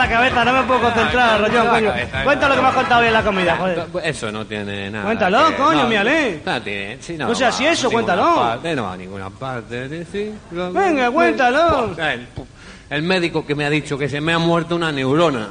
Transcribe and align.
La 0.00 0.08
cabeza, 0.08 0.44
no 0.44 0.52
me 0.54 0.62
puedo 0.64 0.80
concentrar, 0.80 1.40
la 1.40 1.70
coño. 1.70 1.92
Cuenta 2.24 2.48
lo 2.48 2.54
que 2.56 2.60
me 2.62 2.68
has 2.68 2.74
contado 2.74 3.00
hoy 3.02 3.06
en 3.08 3.12
la 3.12 3.22
comida, 3.22 3.56
joder. 3.56 3.86
Eso 4.04 4.32
no 4.32 4.44
tiene 4.46 4.90
nada. 4.90 5.04
Cuéntalo, 5.04 5.48
que- 5.48 5.54
coño, 5.56 5.82
no, 5.82 5.88
mírale. 5.88 6.40
No 6.44 6.62
tiene, 6.62 6.96
sí, 7.00 7.16
no, 7.18 7.28
No 7.28 7.34
sea 7.34 7.48
va 7.48 7.54
así 7.54 7.66
eso, 7.66 7.88
ninguna 7.88 8.14
cuéntalo. 8.14 8.34
parte, 8.40 8.74
no 8.76 8.82
va 8.84 8.92
a 8.92 8.96
ninguna 8.96 9.30
parte. 9.30 9.88
de- 9.88 10.04
sí, 10.06 10.32
lo- 10.52 10.72
Venga, 10.72 11.10
cuéntalo. 11.10 11.94
El, 11.98 12.26
el 12.90 13.02
médico 13.02 13.44
que 13.46 13.54
me 13.54 13.64
ha 13.66 13.70
dicho 13.70 13.98
que 13.98 14.08
se 14.08 14.20
me 14.20 14.32
ha 14.32 14.38
muerto 14.38 14.74
una 14.76 14.90
neurona. 14.90 15.48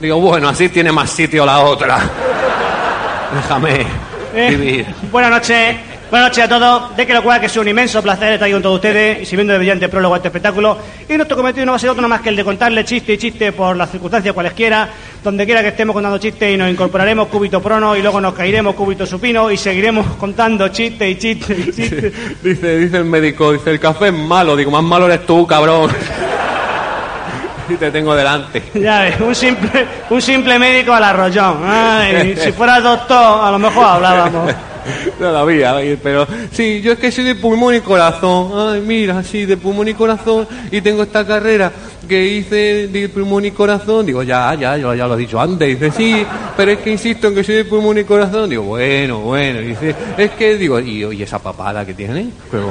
Digo, 0.00 0.20
bueno, 0.20 0.48
así 0.48 0.68
tiene 0.68 0.92
más 0.92 1.10
sitio 1.10 1.44
la 1.44 1.60
otra. 1.60 1.98
Déjame 3.34 3.86
Eh, 4.34 4.50
vivir. 4.50 4.86
buenas 5.10 5.30
noches. 5.32 5.76
Buenas 6.10 6.30
noches 6.30 6.44
a 6.44 6.48
todos. 6.48 6.96
De 6.96 7.06
que 7.06 7.12
lo 7.12 7.22
cual 7.22 7.38
que 7.38 7.46
es 7.46 7.56
un 7.58 7.68
inmenso 7.68 8.02
placer 8.02 8.32
estar 8.32 8.46
aquí 8.46 8.52
con 8.54 8.62
todos 8.62 8.76
ustedes 8.76 9.20
y 9.20 9.26
sirviendo 9.26 9.52
de 9.52 9.58
brillante 9.58 9.90
prólogo 9.90 10.14
a 10.14 10.16
este 10.16 10.28
espectáculo. 10.28 10.78
Y 11.06 11.14
nuestro 11.14 11.36
cometido 11.36 11.66
no 11.66 11.72
va 11.72 11.76
a 11.76 11.78
ser 11.78 11.90
otro 11.90 12.08
más 12.08 12.22
que 12.22 12.30
el 12.30 12.36
de 12.36 12.44
contarle 12.44 12.82
chiste 12.82 13.12
y 13.12 13.18
chiste 13.18 13.52
por 13.52 13.76
las 13.76 13.90
circunstancias 13.90 14.32
cualesquiera, 14.32 14.88
donde 15.22 15.44
quiera 15.44 15.60
que 15.60 15.68
estemos 15.68 15.92
contando 15.92 16.16
chistes 16.16 16.54
y 16.54 16.56
nos 16.56 16.70
incorporaremos 16.70 17.28
cúbito 17.28 17.60
prono 17.60 17.94
y 17.94 18.00
luego 18.00 18.22
nos 18.22 18.32
caeremos 18.32 18.74
cúbito 18.74 19.04
supino 19.04 19.50
y 19.50 19.58
seguiremos 19.58 20.06
contando 20.18 20.68
chiste 20.68 21.10
y 21.10 21.16
chiste 21.16 21.54
y 21.58 21.72
chiste. 21.72 22.12
Dice, 22.42 22.78
dice 22.78 22.96
el 22.96 23.04
médico, 23.04 23.52
dice, 23.52 23.70
el 23.70 23.78
café 23.78 24.06
es 24.08 24.14
malo. 24.14 24.56
Digo, 24.56 24.70
más 24.70 24.82
malo 24.82 25.04
eres 25.04 25.26
tú, 25.26 25.46
cabrón. 25.46 25.90
y 27.68 27.74
te 27.74 27.90
tengo 27.90 28.14
delante. 28.14 28.62
Ya 28.72 29.02
ves, 29.02 29.20
un 29.20 29.34
simple, 29.34 29.86
un 30.08 30.22
simple 30.22 30.58
médico 30.58 30.94
al 30.94 31.04
arrollón. 31.04 31.58
Ay, 31.66 32.34
si 32.34 32.50
fuera 32.52 32.80
doctor, 32.80 33.44
a 33.44 33.50
lo 33.50 33.58
mejor 33.58 33.84
hablábamos. 33.84 34.54
Todavía, 35.18 35.76
pero 36.02 36.26
sí, 36.52 36.80
yo 36.80 36.92
es 36.92 36.98
que 36.98 37.10
soy 37.10 37.24
de 37.24 37.34
pulmón 37.34 37.74
y 37.74 37.80
corazón. 37.80 38.50
Ay, 38.54 38.80
mira, 38.80 39.22
sí, 39.22 39.46
de 39.46 39.56
pulmón 39.56 39.88
y 39.88 39.94
corazón. 39.94 40.46
Y 40.70 40.80
tengo 40.80 41.02
esta 41.02 41.26
carrera 41.26 41.72
que 42.08 42.24
hice 42.24 42.88
de 42.88 43.08
pulmón 43.08 43.44
y 43.44 43.50
corazón. 43.50 44.06
Digo, 44.06 44.22
ya, 44.22 44.54
ya, 44.54 44.76
yo 44.76 44.94
ya 44.94 45.06
lo 45.06 45.14
he 45.14 45.18
dicho 45.18 45.40
antes. 45.40 45.68
Dice, 45.68 45.90
sí, 45.90 46.26
pero 46.56 46.72
es 46.72 46.78
que 46.78 46.90
insisto 46.90 47.28
en 47.28 47.34
que 47.34 47.44
soy 47.44 47.56
de 47.56 47.64
pulmón 47.64 47.98
y 47.98 48.04
corazón. 48.04 48.48
Digo, 48.50 48.64
bueno, 48.64 49.20
bueno. 49.20 49.60
Dice, 49.60 49.94
es 50.16 50.30
que, 50.32 50.56
digo, 50.56 50.80
y, 50.80 51.04
y 51.04 51.22
esa 51.22 51.38
papada 51.38 51.84
que 51.84 51.94
tiene. 51.94 52.28
Pero, 52.50 52.68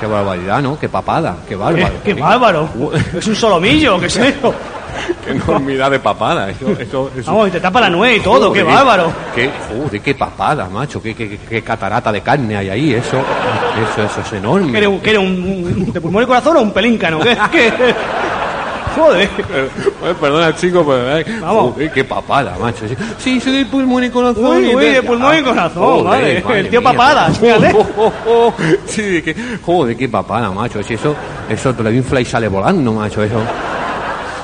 qué 0.00 0.06
barbaridad, 0.06 0.62
¿no? 0.62 0.78
Qué 0.78 0.88
papada, 0.88 1.38
qué 1.48 1.56
bárbaro. 1.56 1.94
¡Qué 2.04 2.14
bárbaro! 2.14 2.68
Es 3.16 3.26
un 3.26 3.36
solomillo, 3.36 3.98
¿qué 4.00 4.06
es 4.06 4.16
eso? 4.16 4.54
Qué 5.24 5.30
enormidad 5.32 5.90
de 5.90 5.98
papada. 6.00 6.50
Eso, 6.50 6.70
eso, 6.78 7.10
eso. 7.16 7.30
Vamos, 7.32 7.48
y 7.48 7.50
te 7.52 7.60
tapa 7.60 7.80
la 7.80 7.90
nuez 7.90 8.18
y 8.18 8.20
todo, 8.20 8.52
qué 8.52 8.62
bárbaro. 8.62 9.12
Qué, 9.34 9.50
joder, 9.68 10.00
qué 10.00 10.14
papada, 10.14 10.68
macho. 10.68 11.00
Qué, 11.02 11.14
qué, 11.14 11.38
qué 11.48 11.62
catarata 11.62 12.10
de 12.12 12.20
carne 12.20 12.56
hay 12.56 12.68
ahí. 12.70 12.94
Eso, 12.94 13.18
eso, 13.18 14.02
eso 14.06 14.20
es 14.20 14.32
enorme. 14.32 14.72
¿Que 14.72 14.78
eres, 14.78 14.88
un- 14.88 15.00
eres 15.04 15.18
un, 15.18 15.26
un- 15.86 15.92
de 15.92 16.00
pulmón 16.00 16.22
y 16.22 16.26
corazón 16.26 16.56
o 16.56 16.60
un 16.62 16.72
pelíncano? 16.72 17.20
¿Qué? 17.20 17.36
qué? 17.52 17.72
Joder. 18.96 19.28
Eh, 20.02 20.14
perdona, 20.20 20.54
chico, 20.56 20.84
pero. 20.84 21.18
eh, 21.18 21.24
Vamos. 21.40 21.74
qué 21.94 22.04
papada, 22.04 22.56
macho. 22.60 22.84
Sí, 23.18 23.40
soy 23.40 23.58
de 23.58 23.66
pulmón 23.66 24.02
y 24.04 24.10
corazón. 24.10 24.44
Uy, 24.64 24.74
uy, 24.74 24.84
de 24.86 25.02
pulmón 25.02 25.38
y 25.38 25.42
corazón, 25.42 25.82
Joder, 26.02 26.42
madre 26.42 26.60
El 26.60 26.68
tío 26.68 26.80
mía. 26.80 26.90
papadas, 26.90 27.38
fíjate. 27.38 27.72
Oh, 27.78 27.86
oh, 27.96 28.12
oh. 28.26 28.54
Sí, 28.86 29.22
que, 29.22 29.36
joder, 29.64 29.96
qué 29.96 30.08
papada, 30.08 30.50
macho. 30.50 30.82
Si 30.82 30.94
eso, 30.94 31.14
eso 31.48 31.72
te 31.74 31.82
lo 31.82 31.92
infla 31.92 32.20
y 32.20 32.24
sale 32.24 32.48
volando, 32.48 32.92
macho. 32.92 33.22
Eso. 33.22 33.40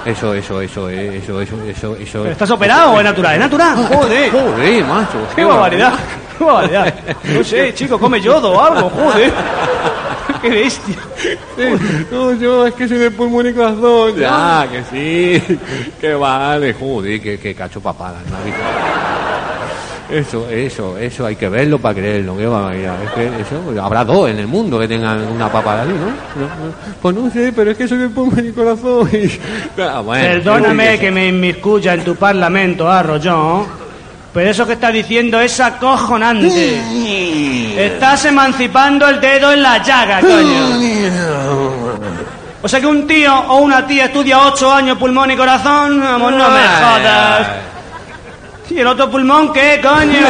Eso, 0.05 0.35
eso, 0.35 0.61
eso, 0.61 0.91
eh, 0.91 1.17
eso, 1.17 1.41
eso, 1.41 1.57
eso, 1.67 1.97
eso. 1.97 2.19
¿Pero 2.21 2.33
¿Estás 2.33 2.51
operado 2.51 2.93
o 2.93 2.99
es 2.99 3.05
natural? 3.05 3.35
¿Es 3.35 3.41
natural? 3.41 3.77
Joder. 3.87 4.31
Joder, 4.31 4.85
macho. 4.85 5.19
¡Qué 5.35 5.45
barbaridad! 5.45 5.95
¡Qué 6.37 6.45
barbaridad! 6.45 6.95
No 7.35 7.43
sé, 7.43 7.73
chico, 7.75 7.99
come 7.99 8.21
yodo 8.21 8.53
o 8.53 8.61
algo, 8.61 8.91
joder. 8.91 9.33
¡Qué 10.43 10.51
bestia! 10.51 10.97
No, 12.11 12.35
yo 12.35 12.67
es 12.67 12.75
que 12.75 12.87
soy 12.87 12.99
de 12.99 13.11
pulmón 13.11 13.49
y 13.49 13.55
corazón. 13.55 14.15
Ya, 14.17 14.69
que 14.71 14.85
sí. 15.41 15.59
Que 15.99 16.13
vale. 16.15 16.75
Joder, 16.75 17.21
que, 17.21 17.39
que 17.39 17.55
cacho 17.55 17.81
papada. 17.81 18.19
¿no? 18.29 19.34
Eso, 20.11 20.49
eso, 20.51 20.99
eso 20.99 21.27
hay 21.27 21.37
que 21.37 21.49
verlo 21.49 21.79
para 21.79 21.95
creerlo. 21.95 22.37
Qué 22.37 22.47
barbaridad. 22.47 22.97
Es 23.05 23.11
que 23.13 23.27
eso, 23.41 23.83
habrá 23.83 24.05
dos 24.05 24.29
en 24.29 24.39
el 24.39 24.47
mundo 24.47 24.79
que 24.79 24.87
tengan 24.87 25.27
una 25.29 25.51
papada 25.51 25.83
así, 25.83 25.93
¿no? 25.93 26.07
No, 26.07 26.47
no. 26.47 26.75
Pues 27.01 27.15
no 27.15 27.31
sé, 27.31 27.53
pero 27.55 27.71
es 27.71 27.79
que 27.79 27.89
soy 27.89 27.99
de 27.99 28.09
pulmón 28.09 28.47
y 28.47 28.53
corazón. 28.53 29.09
Y... 29.13 29.31
Ah, 29.83 30.01
bueno, 30.01 30.25
Perdóname 30.25 30.99
que 30.99 31.11
me 31.11 31.29
inmiscuya 31.29 31.95
en 31.95 32.05
tu 32.05 32.17
parlamento, 32.17 32.89
arrollón, 32.89 33.67
pero 34.33 34.51
eso 34.51 34.67
que 34.67 34.75
estás 34.75 34.93
diciendo 34.93 35.41
es 35.41 35.59
acojonante. 35.61 36.81
Estás 37.87 38.25
emancipando 38.27 39.09
el 39.09 39.21
dedo 39.21 39.53
en 39.53 39.63
la 39.63 39.83
llaga, 39.83 40.21
coño. 40.21 40.81
O 42.63 42.69
sea 42.69 42.81
que 42.81 42.87
un 42.87 43.07
tío 43.07 43.31
o 43.31 43.59
una 43.59 43.87
tía 43.87 44.07
estudia 44.07 44.39
ocho 44.41 44.73
años 44.73 44.97
pulmón 44.97 45.31
y 45.31 45.37
corazón, 45.37 46.01
vamos, 46.01 46.33
no 46.33 46.49
me 46.49 46.61
jodas. 46.61 47.74
¿Y 48.71 48.79
el 48.79 48.87
otro 48.87 49.11
pulmón 49.11 49.53
qué, 49.53 49.81
coño? 49.83 50.27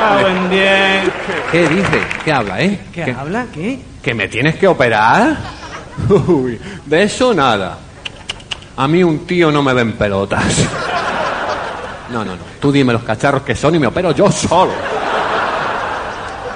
Ah, 0.00 0.18
buen 0.20 0.50
bien. 0.50 1.12
¿Qué 1.52 1.68
dice? 1.68 2.00
¿Qué 2.24 2.32
habla, 2.32 2.60
eh? 2.60 2.80
¿Qué 2.92 3.12
habla? 3.12 3.46
¿Qué? 3.52 3.78
¿Que 4.02 4.14
me 4.14 4.28
tienes 4.28 4.56
que 4.56 4.66
operar? 4.66 5.36
Uy, 6.08 6.58
de 6.84 7.02
eso 7.02 7.32
nada. 7.34 7.78
A 8.76 8.88
mí 8.88 9.02
un 9.02 9.26
tío 9.26 9.50
no 9.50 9.62
me 9.62 9.74
ven 9.74 9.92
pelotas. 9.92 10.44
No, 12.10 12.24
no, 12.24 12.36
no. 12.36 12.42
Tú 12.60 12.72
dime 12.72 12.92
los 12.92 13.02
cacharros 13.02 13.42
que 13.42 13.54
son 13.54 13.74
y 13.74 13.78
me 13.78 13.86
opero 13.86 14.12
yo 14.12 14.30
solo. 14.30 14.72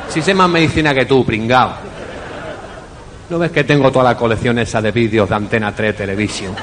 Si 0.08 0.22
sé 0.22 0.34
más 0.34 0.48
medicina 0.48 0.94
que 0.94 1.04
tú, 1.04 1.24
pringao. 1.24 1.72
¿No 3.30 3.38
ves 3.38 3.50
que 3.50 3.64
tengo 3.64 3.90
toda 3.90 4.04
la 4.04 4.16
colección 4.16 4.58
esa 4.58 4.80
de 4.82 4.92
vídeos 4.92 5.28
de 5.28 5.34
Antena 5.34 5.74
3 5.74 5.96
Television? 5.96 6.54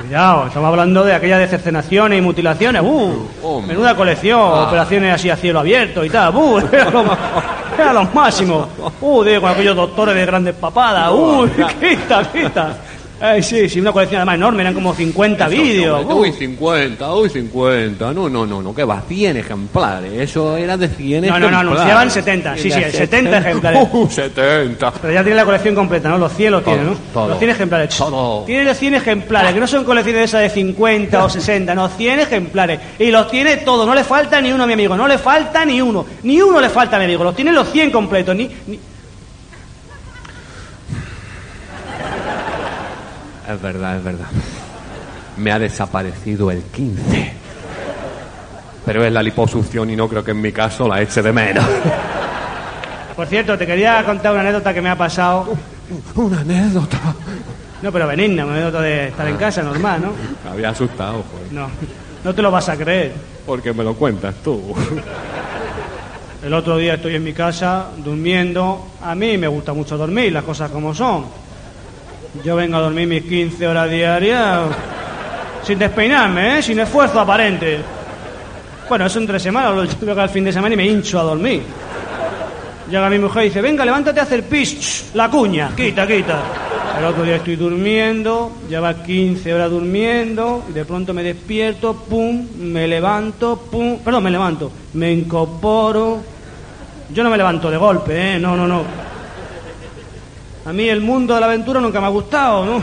Cuidado, 0.00 0.46
estamos 0.48 0.68
hablando 0.68 1.04
de 1.04 1.14
aquellas 1.14 1.38
de 1.38 1.46
cercenaciones 1.48 2.18
y 2.18 2.22
mutilaciones. 2.22 2.82
¡Uh! 2.84 3.62
Menuda 3.66 3.94
colección, 3.94 4.40
Ah. 4.40 4.64
operaciones 4.66 5.14
así 5.14 5.30
a 5.30 5.36
cielo 5.36 5.60
abierto 5.60 6.04
y 6.04 6.10
tal. 6.10 6.34
¡Uh! 6.34 6.58
Era 6.72 6.90
lo, 6.90 7.04
era 7.78 7.92
lo 7.92 8.04
máximo. 8.04 8.68
¡Uh! 9.00 9.22
de- 9.22 9.40
con 9.40 9.50
aquellos 9.50 9.74
doctores 9.76 10.14
de 10.14 10.26
grandes 10.26 10.54
papadas. 10.54 11.10
¡Uh! 11.12 11.48
¡Quita, 11.80 12.22
quita! 12.32 12.76
Ay, 13.20 13.42
sí, 13.42 13.68
sí, 13.68 13.80
una 13.80 13.92
colección 13.92 14.18
además 14.20 14.34
enorme, 14.34 14.62
eran 14.62 14.74
como 14.74 14.92
50 14.94 15.48
vídeos. 15.48 16.04
Uy, 16.08 16.30
¡Uh! 16.30 16.32
50, 16.32 17.14
uy, 17.14 17.30
50. 17.30 18.12
No, 18.12 18.28
no, 18.28 18.44
no, 18.44 18.60
no, 18.60 18.74
que 18.74 18.84
va, 18.84 19.00
100 19.06 19.36
ejemplares. 19.36 20.12
Eso 20.12 20.56
era 20.56 20.76
de 20.76 20.88
100 20.88 21.26
No, 21.26 21.38
no, 21.38 21.38
no, 21.38 21.46
ejemplares. 21.46 21.60
anunciaban 21.70 22.10
70, 22.10 22.56
sí, 22.56 22.70
sí, 22.70 22.80
70 22.90 23.38
ejemplares. 23.38 23.88
Uh, 23.92 24.08
70. 24.10 24.90
Pero 25.00 25.12
ya 25.14 25.22
tiene 25.22 25.36
la 25.36 25.44
colección 25.44 25.74
completa, 25.74 26.08
¿no? 26.08 26.18
Los 26.18 26.32
100 26.34 26.50
los 26.52 26.64
tiene, 26.64 26.82
¿no? 26.82 26.90
Todo, 26.92 26.98
todo. 27.12 27.28
Los 27.28 27.38
100 27.38 27.50
ejemplares. 27.50 27.96
Todo. 27.96 28.44
Tiene 28.44 28.64
los 28.64 28.76
100 28.78 28.94
ejemplares, 28.94 29.52
que 29.54 29.60
no 29.60 29.66
son 29.66 29.84
colecciones 29.84 30.24
esas 30.24 30.42
de 30.42 30.50
50 30.50 31.24
o 31.24 31.28
60, 31.30 31.74
no, 31.74 31.88
100 31.88 32.20
ejemplares. 32.20 32.80
Y 32.98 33.10
los 33.10 33.30
tiene 33.30 33.58
todos, 33.58 33.86
no 33.86 33.94
le 33.94 34.04
falta 34.04 34.40
ni 34.40 34.52
uno 34.52 34.64
a 34.64 34.66
mi 34.66 34.72
amigo, 34.72 34.96
no 34.96 35.06
le 35.06 35.18
falta 35.18 35.64
ni 35.64 35.80
uno. 35.80 36.04
Ni 36.24 36.40
uno 36.40 36.60
le 36.60 36.68
falta 36.68 36.96
a 36.96 36.98
mi 36.98 37.04
amigo, 37.06 37.22
los 37.24 37.36
tiene 37.36 37.52
los 37.52 37.70
100 37.70 37.90
completos. 37.90 38.34
Ni, 38.34 38.50
ni- 38.66 38.78
Es 43.54 43.62
verdad, 43.62 43.96
es 43.96 44.04
verdad. 44.04 44.26
Me 45.36 45.52
ha 45.52 45.58
desaparecido 45.58 46.50
el 46.50 46.62
15. 46.62 47.32
Pero 48.86 49.04
es 49.04 49.12
la 49.12 49.22
liposucción 49.22 49.90
y 49.90 49.96
no 49.96 50.08
creo 50.08 50.22
que 50.22 50.32
en 50.32 50.40
mi 50.40 50.52
caso 50.52 50.86
la 50.86 51.00
eche 51.00 51.22
de 51.22 51.32
menos. 51.32 51.64
Por 53.16 53.26
cierto, 53.26 53.56
te 53.56 53.66
quería 53.66 54.04
contar 54.04 54.32
una 54.32 54.42
anécdota 54.42 54.74
que 54.74 54.82
me 54.82 54.90
ha 54.90 54.98
pasado. 54.98 55.54
Una 56.14 56.40
anécdota. 56.40 56.98
No, 57.82 57.92
pero 57.92 58.06
benigna, 58.06 58.44
me 58.46 58.60
noto 58.60 58.80
de 58.80 59.08
estar 59.08 59.28
en 59.28 59.36
casa, 59.36 59.62
normal, 59.62 60.02
¿no? 60.02 60.12
Me 60.44 60.50
había 60.50 60.70
asustado, 60.70 61.22
pues. 61.22 61.52
No, 61.52 61.68
no 62.24 62.34
te 62.34 62.42
lo 62.42 62.50
vas 62.50 62.68
a 62.68 62.76
creer. 62.76 63.12
Porque 63.46 63.72
me 63.72 63.84
lo 63.84 63.94
cuentas 63.94 64.34
tú. 64.42 64.74
El 66.42 66.52
otro 66.52 66.76
día 66.76 66.94
estoy 66.94 67.14
en 67.14 67.24
mi 67.24 67.32
casa 67.32 67.86
durmiendo. 68.02 68.88
A 69.02 69.14
mí 69.14 69.38
me 69.38 69.48
gusta 69.48 69.72
mucho 69.72 69.96
dormir, 69.96 70.32
las 70.32 70.44
cosas 70.44 70.70
como 70.70 70.94
son. 70.94 71.24
Yo 72.42 72.56
vengo 72.56 72.76
a 72.76 72.80
dormir 72.80 73.06
mis 73.06 73.22
15 73.22 73.68
horas 73.68 73.90
diarias 73.90 74.60
sin 75.62 75.78
despeinarme, 75.78 76.58
¿eh? 76.58 76.62
sin 76.62 76.78
esfuerzo 76.80 77.20
aparente. 77.20 77.78
Bueno, 78.88 79.06
eso 79.06 79.18
entre 79.18 79.38
semanas, 79.38 79.96
yo 80.00 80.06
vengo 80.06 80.20
al 80.20 80.28
fin 80.28 80.44
de 80.44 80.52
semana 80.52 80.74
y 80.74 80.76
me 80.76 80.86
hincho 80.86 81.20
a 81.20 81.22
dormir. 81.22 81.62
Llega 82.90 83.08
mi 83.08 83.18
mujer 83.18 83.44
y 83.44 83.46
dice, 83.46 83.62
venga, 83.62 83.84
levántate 83.84 84.20
a 84.20 84.24
hacer 84.24 84.42
pis, 84.44 85.10
la 85.14 85.30
cuña, 85.30 85.70
quita, 85.74 86.06
quita. 86.06 86.42
El 86.98 87.04
otro 87.06 87.22
día 87.24 87.36
estoy 87.36 87.56
durmiendo, 87.56 88.52
lleva 88.68 88.94
15 89.02 89.54
horas 89.54 89.70
durmiendo, 89.70 90.64
y 90.68 90.72
de 90.72 90.84
pronto 90.84 91.14
me 91.14 91.22
despierto, 91.22 91.94
pum, 91.94 92.46
me 92.58 92.86
levanto, 92.86 93.56
pum, 93.70 93.98
perdón, 93.98 94.24
me 94.24 94.30
levanto, 94.30 94.70
me 94.92 95.12
incorporo. 95.12 96.22
Yo 97.12 97.22
no 97.22 97.30
me 97.30 97.36
levanto 97.36 97.70
de 97.70 97.76
golpe, 97.76 98.34
¿eh? 98.34 98.38
No, 98.38 98.54
no, 98.54 98.66
no. 98.66 98.82
A 100.66 100.72
mí 100.72 100.88
el 100.88 101.02
mundo 101.02 101.34
de 101.34 101.40
la 101.40 101.46
aventura 101.46 101.78
nunca 101.78 102.00
me 102.00 102.06
ha 102.06 102.10
gustado, 102.10 102.64
¿no? 102.64 102.80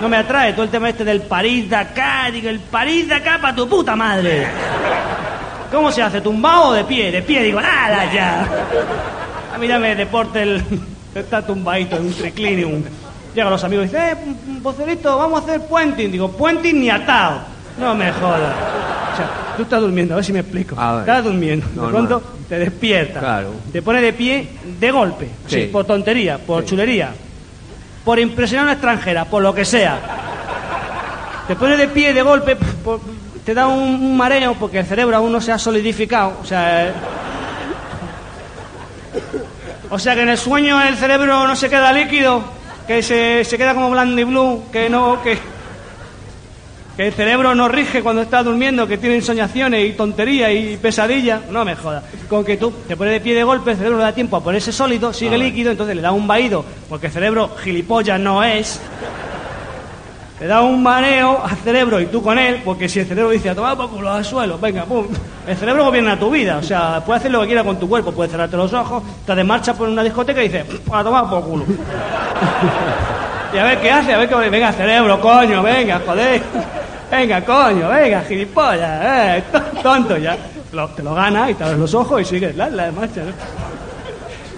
No 0.00 0.08
me 0.08 0.16
atrae 0.16 0.52
todo 0.52 0.62
el 0.62 0.70
tema 0.70 0.88
este 0.88 1.04
del 1.04 1.22
París 1.22 1.68
Dakar, 1.68 2.30
digo, 2.30 2.48
el 2.48 2.60
París 2.60 3.08
Dakar 3.08 3.40
para 3.40 3.56
tu 3.56 3.68
puta 3.68 3.96
madre. 3.96 4.46
¿Cómo 5.72 5.90
se 5.90 6.02
hace? 6.02 6.20
¿Tumbado 6.20 6.68
o 6.68 6.72
de 6.72 6.84
pie? 6.84 7.10
De 7.10 7.22
pie, 7.22 7.42
digo, 7.42 7.60
nada 7.60 8.12
ya. 8.12 8.46
A 9.52 9.58
mí 9.58 9.66
ya 9.66 9.78
me 9.78 9.96
deporte 9.96 10.42
el. 10.42 10.62
Está 11.14 11.44
tumbadito 11.44 11.96
en 11.96 12.06
un 12.06 12.14
triclinium. 12.14 12.82
Llegan 13.34 13.50
los 13.50 13.64
amigos 13.64 13.86
y 13.86 13.88
dicen, 13.88 14.02
eh, 14.08 14.60
Pocelito, 14.62 15.18
vamos 15.18 15.40
a 15.40 15.44
hacer 15.44 15.66
puenting. 15.66 16.12
Digo, 16.12 16.30
puenting 16.30 16.80
ni 16.80 16.90
atado. 16.90 17.40
No 17.80 17.94
me 17.94 18.12
jodas. 18.12 18.54
O 19.12 19.16
sea, 19.16 19.28
tú 19.56 19.62
estás 19.64 19.80
durmiendo, 19.80 20.14
a 20.14 20.16
ver 20.16 20.24
si 20.24 20.32
me 20.32 20.40
explico. 20.40 20.78
A 20.78 20.92
ver. 20.92 21.00
Estás 21.00 21.24
durmiendo. 21.24 21.66
De 21.66 21.88
pronto 21.88 22.22
te 22.48 22.58
despiertas. 22.58 23.22
Claro. 23.22 23.52
Te 23.72 23.82
pones 23.82 24.02
de 24.02 24.12
pie 24.12 24.48
de 24.80 24.90
golpe. 24.90 25.28
Sí. 25.46 25.68
por 25.72 25.84
tontería, 25.84 26.38
por 26.38 26.62
Sí. 26.62 26.70
chulería. 26.70 27.10
Por 28.04 28.18
impresionar 28.18 28.62
a 28.62 28.66
una 28.68 28.72
extranjera, 28.72 29.24
por 29.26 29.42
lo 29.42 29.54
que 29.54 29.64
sea. 29.64 29.98
Te 31.46 31.56
pones 31.56 31.78
de 31.78 31.88
pie 31.88 32.12
de 32.14 32.22
golpe, 32.22 32.56
por- 32.56 33.00
te 33.44 33.54
da 33.54 33.66
un, 33.66 33.78
un 33.80 34.16
mareo 34.16 34.54
porque 34.54 34.78
el 34.80 34.86
cerebro 34.86 35.16
aún 35.16 35.32
no 35.32 35.40
se 35.40 35.52
ha 35.52 35.58
solidificado. 35.58 36.38
O 36.42 36.44
sea, 36.44 36.88
eh, 36.88 36.92
o 39.90 39.98
sea 39.98 40.14
que 40.14 40.22
en 40.22 40.28
el 40.28 40.38
sueño 40.38 40.80
el 40.82 40.96
cerebro 40.96 41.46
no 41.46 41.56
se 41.56 41.68
queda 41.70 41.92
líquido, 41.92 42.42
que 42.86 43.02
se, 43.02 43.44
se 43.44 43.56
queda 43.56 43.74
como 43.74 43.90
blue, 43.90 44.64
que 44.70 44.88
no, 44.90 45.22
que, 45.22 45.38
que 46.98 47.06
el 47.06 47.12
cerebro 47.12 47.54
no 47.54 47.68
rige 47.68 48.02
cuando 48.02 48.22
está 48.22 48.42
durmiendo, 48.42 48.84
que 48.88 48.98
tiene 48.98 49.14
ensoñaciones 49.14 49.88
y 49.88 49.92
tonterías 49.92 50.50
y 50.50 50.76
pesadillas. 50.78 51.42
No 51.48 51.64
me 51.64 51.76
jodas. 51.76 52.02
Con 52.28 52.44
que 52.44 52.56
tú 52.56 52.72
te 52.88 52.96
pones 52.96 53.12
de 53.12 53.20
pie 53.20 53.36
de 53.36 53.44
golpe, 53.44 53.70
el 53.70 53.76
cerebro 53.76 53.98
le 53.98 54.02
da 54.02 54.12
tiempo 54.12 54.36
a 54.36 54.42
ponerse 54.42 54.72
sólido, 54.72 55.12
sigue 55.12 55.38
líquido, 55.38 55.70
entonces 55.70 55.94
le 55.94 56.02
da 56.02 56.10
un 56.10 56.26
vaído, 56.26 56.64
porque 56.88 57.06
el 57.06 57.12
cerebro 57.12 57.54
gilipollas 57.62 58.18
no 58.18 58.42
es. 58.42 58.80
Le 60.40 60.48
da 60.48 60.62
un 60.62 60.82
mareo 60.82 61.40
al 61.44 61.56
cerebro 61.58 62.00
y 62.00 62.06
tú 62.06 62.20
con 62.20 62.36
él, 62.36 62.62
porque 62.64 62.88
si 62.88 62.98
el 62.98 63.06
cerebro 63.06 63.30
dice 63.30 63.50
a 63.50 63.54
tomar 63.54 63.76
por 63.76 63.90
culo 63.90 64.12
al 64.12 64.24
suelo, 64.24 64.58
venga, 64.58 64.84
pum. 64.84 65.06
El 65.46 65.56
cerebro 65.56 65.84
gobierna 65.84 66.18
tu 66.18 66.28
vida, 66.30 66.56
o 66.56 66.64
sea, 66.64 67.00
puede 67.06 67.20
hacer 67.20 67.30
lo 67.30 67.42
que 67.42 67.46
quiera 67.46 67.62
con 67.62 67.78
tu 67.78 67.88
cuerpo, 67.88 68.10
puede 68.10 68.28
cerrarte 68.28 68.56
los 68.56 68.72
ojos, 68.72 69.04
te 69.24 69.36
de 69.36 69.44
marcha 69.44 69.72
por 69.72 69.88
una 69.88 70.02
discoteca 70.02 70.42
y 70.42 70.48
dice, 70.48 70.64
a 70.92 71.04
tomar 71.04 71.30
por 71.30 71.44
culo. 71.44 71.64
y 73.54 73.56
a 73.56 73.62
ver 73.62 73.80
qué 73.80 73.88
hace, 73.88 74.14
a 74.14 74.18
ver 74.18 74.28
qué. 74.28 74.50
Venga, 74.50 74.72
cerebro, 74.72 75.20
coño, 75.20 75.62
venga, 75.62 76.02
joder. 76.04 76.42
Venga, 77.10 77.40
coño, 77.44 77.88
venga, 77.88 78.22
gilipollas, 78.22 79.00
eh, 79.04 79.42
tonto 79.82 80.16
ya. 80.18 80.36
Te 80.94 81.02
lo 81.02 81.14
gana 81.14 81.50
y 81.50 81.54
te 81.54 81.64
abres 81.64 81.78
los 81.78 81.94
ojos 81.94 82.20
y 82.20 82.24
sigues 82.26 82.54
la, 82.54 82.68
la 82.68 82.92
marcha, 82.92 83.22
¿no? 83.22 83.32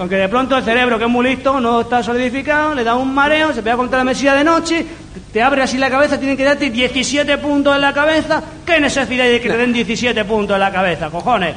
Aunque 0.00 0.16
de 0.16 0.28
pronto 0.28 0.56
el 0.56 0.64
cerebro, 0.64 0.98
que 0.98 1.04
es 1.04 1.10
muy 1.10 1.24
listo, 1.28 1.60
no 1.60 1.82
está 1.82 2.02
solidificado, 2.02 2.74
le 2.74 2.82
da 2.82 2.94
un 2.94 3.14
mareo, 3.14 3.52
se 3.52 3.62
pega 3.62 3.76
contra 3.76 3.98
la 3.98 4.04
mesilla 4.04 4.34
de 4.34 4.42
noche, 4.42 4.84
te- 5.14 5.20
te 5.32 5.42
abre 5.42 5.62
así 5.62 5.76
la 5.78 5.90
cabeza, 5.90 6.18
tienen 6.18 6.36
que 6.38 6.44
darte 6.44 6.70
17 6.70 7.38
puntos 7.38 7.74
en 7.76 7.82
la 7.82 7.92
cabeza. 7.92 8.42
¿Qué 8.66 8.80
necesidad 8.80 9.26
hay 9.26 9.32
de 9.32 9.40
que 9.40 9.50
te 9.50 9.56
den 9.58 9.72
17 9.72 10.24
puntos 10.24 10.54
en 10.54 10.60
la 10.60 10.72
cabeza, 10.72 11.10
cojones? 11.10 11.54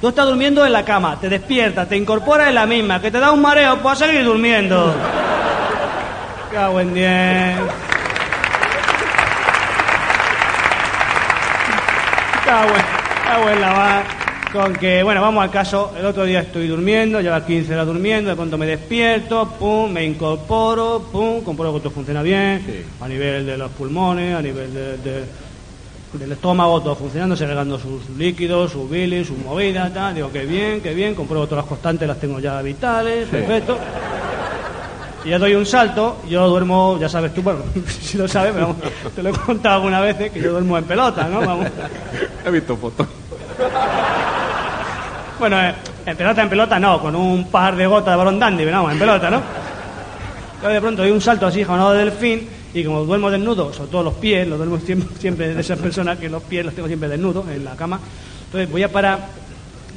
Tú 0.00 0.08
estás 0.08 0.26
durmiendo 0.26 0.64
en 0.66 0.72
la 0.72 0.84
cama, 0.84 1.18
te 1.18 1.28
despiertas, 1.30 1.88
te 1.88 1.96
incorporas 1.96 2.48
en 2.48 2.54
la 2.56 2.66
misma, 2.66 3.00
que 3.00 3.10
te 3.10 3.18
da 3.18 3.32
un 3.32 3.40
mareo, 3.40 3.78
pues 3.78 4.00
a 4.02 4.06
seguir 4.06 4.24
durmiendo. 4.24 4.94
Cago 6.52 6.78
en 6.80 6.94
diez. 6.94 7.56
En, 12.46 13.24
cago 13.24 13.50
en 13.50 13.60
la 13.60 13.72
mar. 13.72 14.04
Con 14.52 14.72
que, 14.74 15.02
bueno, 15.02 15.20
vamos 15.20 15.42
al 15.42 15.50
caso. 15.50 15.92
El 15.98 16.06
otro 16.06 16.24
día 16.24 16.40
estoy 16.40 16.68
durmiendo, 16.68 17.20
lleva 17.20 17.44
15 17.44 17.74
horas 17.74 17.86
durmiendo, 17.86 18.30
de 18.30 18.36
pronto 18.36 18.56
me 18.56 18.66
despierto, 18.66 19.50
pum, 19.58 19.90
me 19.90 20.04
incorporo, 20.04 21.08
pum, 21.12 21.42
compruebo 21.42 21.74
que 21.74 21.80
todo 21.80 21.90
funciona 21.90 22.22
bien, 22.22 22.62
a 23.00 23.08
nivel 23.08 23.44
de 23.44 23.58
los 23.58 23.70
pulmones, 23.72 24.34
a 24.34 24.40
nivel 24.40 24.72
de- 24.72 24.96
de, 24.98 25.24
del 26.12 26.32
estómago, 26.32 26.80
todo 26.80 26.94
funcionando, 26.94 27.36
segregando 27.36 27.78
sus 27.78 28.08
líquidos, 28.16 28.72
sus 28.72 28.88
bilis, 28.88 29.26
sus 29.26 29.36
movidas, 29.38 29.92
tal. 29.92 30.14
Digo, 30.14 30.30
qué 30.32 30.46
bien, 30.46 30.80
qué 30.80 30.94
bien, 30.94 31.14
compruebo 31.14 31.46
todas 31.46 31.64
las 31.64 31.68
constantes, 31.68 32.06
las 32.08 32.18
tengo 32.20 32.38
ya 32.38 32.62
vitales, 32.62 33.28
perfecto. 33.28 33.76
Y 35.26 35.30
ya 35.30 35.40
doy 35.40 35.56
un 35.56 35.66
salto, 35.66 36.18
yo 36.28 36.48
duermo, 36.48 36.98
ya 37.00 37.08
sabes 37.08 37.34
tú, 37.34 37.42
bueno, 37.42 37.58
si 38.00 38.16
lo 38.16 38.28
sabes, 38.28 38.52
pero 38.54 38.76
te 39.12 39.24
lo 39.24 39.30
he 39.30 39.32
contado 39.32 39.74
algunas 39.74 40.00
veces, 40.00 40.30
que 40.30 40.40
yo 40.40 40.52
duermo 40.52 40.78
en 40.78 40.84
pelota, 40.84 41.24
¿no? 41.24 41.40
Vamos. 41.40 41.66
He 42.46 42.50
visto 42.52 42.76
fotos. 42.76 43.08
Bueno, 45.40 45.60
eh, 45.60 45.74
en 46.06 46.16
pelota, 46.16 46.42
en 46.42 46.48
pelota 46.48 46.78
no, 46.78 47.00
con 47.00 47.16
un 47.16 47.50
par 47.50 47.74
de 47.74 47.88
gotas 47.88 48.12
de 48.12 48.16
balón 48.16 48.38
dandy, 48.38 48.64
vamos, 48.66 48.92
en 48.92 48.98
pelota, 49.00 49.28
¿no? 49.28 49.42
Yo 50.62 50.68
de 50.68 50.80
pronto 50.80 51.02
doy 51.02 51.10
un 51.10 51.20
salto 51.20 51.48
así, 51.48 51.64
jamonado 51.64 51.94
del 51.94 52.10
delfín, 52.10 52.48
y 52.72 52.84
como 52.84 53.04
duermo 53.04 53.28
desnudo, 53.28 53.72
sobre 53.72 53.90
todo 53.90 54.04
los 54.04 54.14
pies, 54.14 54.46
los 54.46 54.58
duermo 54.58 54.78
siempre, 54.78 55.08
siempre 55.18 55.54
de 55.54 55.60
esas 55.60 55.80
personas 55.80 56.18
que 56.18 56.28
los 56.28 56.44
pies 56.44 56.64
los 56.64 56.72
tengo 56.72 56.86
siempre 56.86 57.08
desnudos 57.08 57.48
en 57.48 57.64
la 57.64 57.74
cama. 57.74 57.98
Entonces 58.44 58.70
voy 58.70 58.84
a 58.84 58.92
parar 58.92 59.26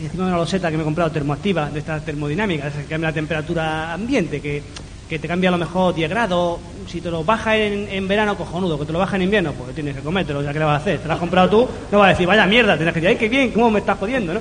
encima 0.01 0.23
de 0.23 0.29
una 0.31 0.39
loseta 0.39 0.71
que 0.71 0.77
me 0.77 0.81
he 0.81 0.85
comprado 0.85 1.11
termoactiva, 1.11 1.69
de 1.69 1.77
estas 1.77 2.03
termodinámicas, 2.03 2.73
que 2.73 2.85
cambia 2.85 3.09
la 3.09 3.13
temperatura 3.13 3.93
ambiente, 3.93 4.41
que, 4.41 4.63
que 5.09 5.17
te 5.17 5.27
cambia 5.27 5.49
a 5.49 5.51
lo 5.51 5.57
mejor 5.57 5.95
10 5.95 6.09
grados. 6.09 6.59
Si 6.87 7.01
te 7.01 7.09
lo 7.09 7.23
baja 7.23 7.57
en, 7.57 7.87
en 7.89 8.07
verano, 8.07 8.37
cojonudo, 8.37 8.77
que 8.79 8.85
te 8.85 8.93
lo 8.93 8.99
baja 8.99 9.15
en 9.15 9.23
invierno, 9.23 9.53
pues 9.53 9.73
tienes 9.73 9.95
que 9.95 10.01
comértelo, 10.01 10.41
ya 10.43 10.53
que 10.53 10.59
le 10.59 10.65
vas 10.65 10.75
a 10.75 10.81
hacer. 10.81 10.99
Te 10.99 11.07
lo 11.07 11.13
has 11.13 11.19
comprado 11.19 11.49
tú, 11.49 11.69
no 11.91 11.99
vas 11.99 12.07
a 12.07 12.09
decir, 12.09 12.27
vaya 12.27 12.45
mierda, 12.45 12.77
tienes 12.77 12.93
que 12.93 13.01
decir, 13.01 13.17
ay, 13.17 13.17
qué 13.17 13.29
bien, 13.29 13.51
cómo 13.51 13.71
me 13.71 13.79
estás 13.79 13.97
jodiendo, 13.97 14.35
¿no? 14.35 14.39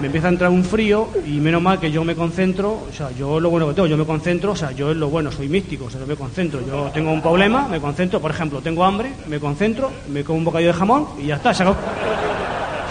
me 0.00 0.06
empieza 0.06 0.28
a 0.28 0.30
entrar 0.30 0.50
un 0.50 0.64
frío 0.64 1.08
y 1.26 1.40
menos 1.40 1.60
mal 1.60 1.80
que 1.80 1.90
yo 1.90 2.04
me 2.04 2.14
concentro, 2.14 2.84
o 2.88 2.92
sea, 2.92 3.10
yo 3.10 3.40
lo 3.40 3.50
bueno 3.50 3.66
que 3.66 3.74
tengo, 3.74 3.88
yo 3.88 3.96
me 3.96 4.04
concentro, 4.04 4.52
o 4.52 4.56
sea, 4.56 4.70
yo 4.70 4.92
es 4.92 4.96
lo 4.96 5.08
bueno, 5.08 5.32
soy 5.32 5.48
místico, 5.48 5.86
o 5.86 5.90
sea, 5.90 5.98
yo 5.98 6.06
me 6.06 6.14
concentro, 6.14 6.60
yo 6.64 6.88
tengo 6.94 7.10
un 7.10 7.20
problema, 7.20 7.66
me 7.66 7.80
concentro, 7.80 8.20
por 8.20 8.30
ejemplo, 8.30 8.60
tengo 8.60 8.84
hambre, 8.84 9.10
me 9.26 9.40
concentro, 9.40 9.90
me 10.08 10.22
como 10.22 10.38
un 10.38 10.44
bocadillo 10.44 10.72
de 10.72 10.78
jamón 10.78 11.08
y 11.20 11.26
ya 11.26 11.36
está, 11.36 11.52
se 11.52 11.64
acabó, 11.64 11.78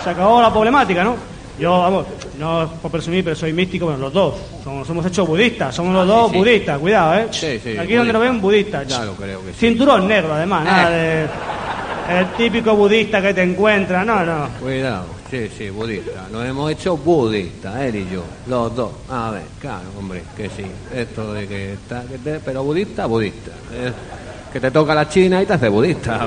se 0.04 0.10
acabó 0.10 0.42
la 0.42 0.52
problemática, 0.52 1.04
¿no? 1.06 1.37
Yo, 1.60 1.72
vamos, 1.80 2.06
no 2.38 2.64
es 2.64 2.70
por 2.82 2.92
presumir, 2.92 3.24
pero 3.24 3.36
soy 3.36 3.52
místico, 3.52 3.86
bueno, 3.86 4.00
los 4.02 4.14
dos, 4.14 4.36
somos, 4.64 4.86
somos 4.88 5.06
hechos 5.08 5.28
budistas, 5.28 5.74
somos 5.74 5.94
los 5.94 6.06
dos 6.08 6.26
Ah, 6.30 6.32
sí. 6.32 6.38
budistas, 6.38 6.80
cuidado, 6.80 7.16
¿eh? 7.20 7.28
Sí, 7.32 7.60
sí, 7.64 7.78
Aquí 7.78 7.94
donde 7.96 8.14
lo 8.14 8.20
ven, 8.20 8.40
budistas. 8.40 8.88
Ya 8.88 9.04
lo 9.06 9.14
creo 9.14 9.42
que 9.44 9.54
sí. 9.54 9.60
Cinturón 9.60 10.08
negro, 10.08 10.34
además, 10.34 10.64
nada 10.66 10.90
Eh. 10.92 10.94
de... 11.24 11.28
El 12.20 12.26
típico 12.38 12.74
budista 12.74 13.22
que 13.22 13.34
te 13.34 13.44
encuentra, 13.44 14.06
no, 14.06 14.24
no. 14.24 14.48
Cuidado, 14.62 15.08
sí, 15.30 15.50
sí, 15.58 15.70
budista. 15.70 16.28
Nos 16.32 16.46
hemos 16.46 16.72
hecho 16.72 16.96
budistas, 16.96 17.76
él 17.82 17.96
y 17.98 18.10
yo, 18.14 18.24
los 18.48 18.74
dos. 18.74 18.92
A 19.10 19.32
ver, 19.32 19.42
claro, 19.60 19.88
hombre, 20.00 20.24
que 20.38 20.48
sí. 20.50 20.64
Esto 20.96 21.34
de 21.34 21.48
que 21.50 21.74
está, 21.74 22.04
que 22.04 22.18
te- 22.20 22.40
pero 22.40 22.64
budista, 22.64 23.08
budista. 23.08 23.52
Eh, 23.74 23.92
que 24.52 24.60
te 24.60 24.72
toca 24.72 24.94
la 24.96 25.08
China 25.08 25.42
y 25.42 25.46
te 25.46 25.54
hace 25.54 25.70
budista. 25.70 26.20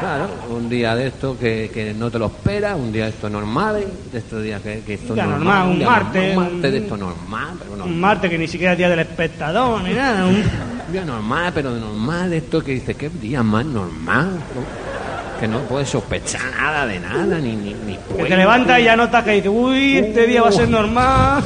Claro, 0.00 0.28
un 0.50 0.68
día 0.68 0.96
de 0.96 1.06
esto 1.06 1.38
que, 1.38 1.70
que 1.72 1.94
no 1.94 2.10
te 2.10 2.18
lo 2.18 2.26
esperas, 2.26 2.74
un 2.76 2.90
día 2.90 3.04
de 3.04 3.10
esto 3.10 3.30
normal, 3.30 3.84
de 4.10 4.18
estos 4.18 4.42
días 4.42 4.60
que, 4.60 4.80
que 4.80 4.94
esto 4.94 5.12
Un 5.12 5.14
día 5.14 5.22
es 5.24 5.30
normal, 5.30 5.68
un 5.68 5.78
día 5.78 5.86
martes, 5.88 6.34
normal, 6.34 6.48
un 6.48 6.52
martes 6.54 6.72
de 6.72 6.78
esto 6.78 6.96
normal, 6.96 7.48
pero 7.58 7.70
normal. 7.70 7.88
Un 7.88 8.00
martes 8.00 8.30
que 8.30 8.38
ni 8.38 8.48
siquiera 8.48 8.72
es 8.72 8.78
día 8.78 8.88
del 8.88 8.98
espectador 8.98 9.80
ni 9.82 9.94
nada. 9.94 10.26
Un... 10.26 10.34
Un 10.34 10.92
día 10.92 11.04
normal, 11.04 11.52
pero 11.54 11.72
de 11.72 11.80
normal, 11.80 12.30
de 12.30 12.38
esto 12.38 12.64
que 12.64 12.72
dice, 12.72 12.94
¿qué 12.94 13.08
día 13.08 13.44
más 13.44 13.64
normal? 13.64 14.30
¿no? 14.32 15.40
Que 15.40 15.46
no 15.46 15.60
puedes 15.60 15.88
sospechar 15.88 16.42
nada 16.58 16.84
de 16.84 16.98
nada, 16.98 17.38
ni 17.38 17.54
ni, 17.54 17.72
ni 17.72 17.96
Que 18.16 18.24
te 18.24 18.36
levantas 18.36 18.80
y 18.80 18.84
ya 18.84 18.96
notas 18.96 19.22
que 19.22 19.30
dices, 19.30 19.50
uy, 19.54 19.98
este 19.98 20.26
día 20.26 20.42
va 20.42 20.48
a 20.48 20.52
ser 20.52 20.68
normal. 20.68 21.42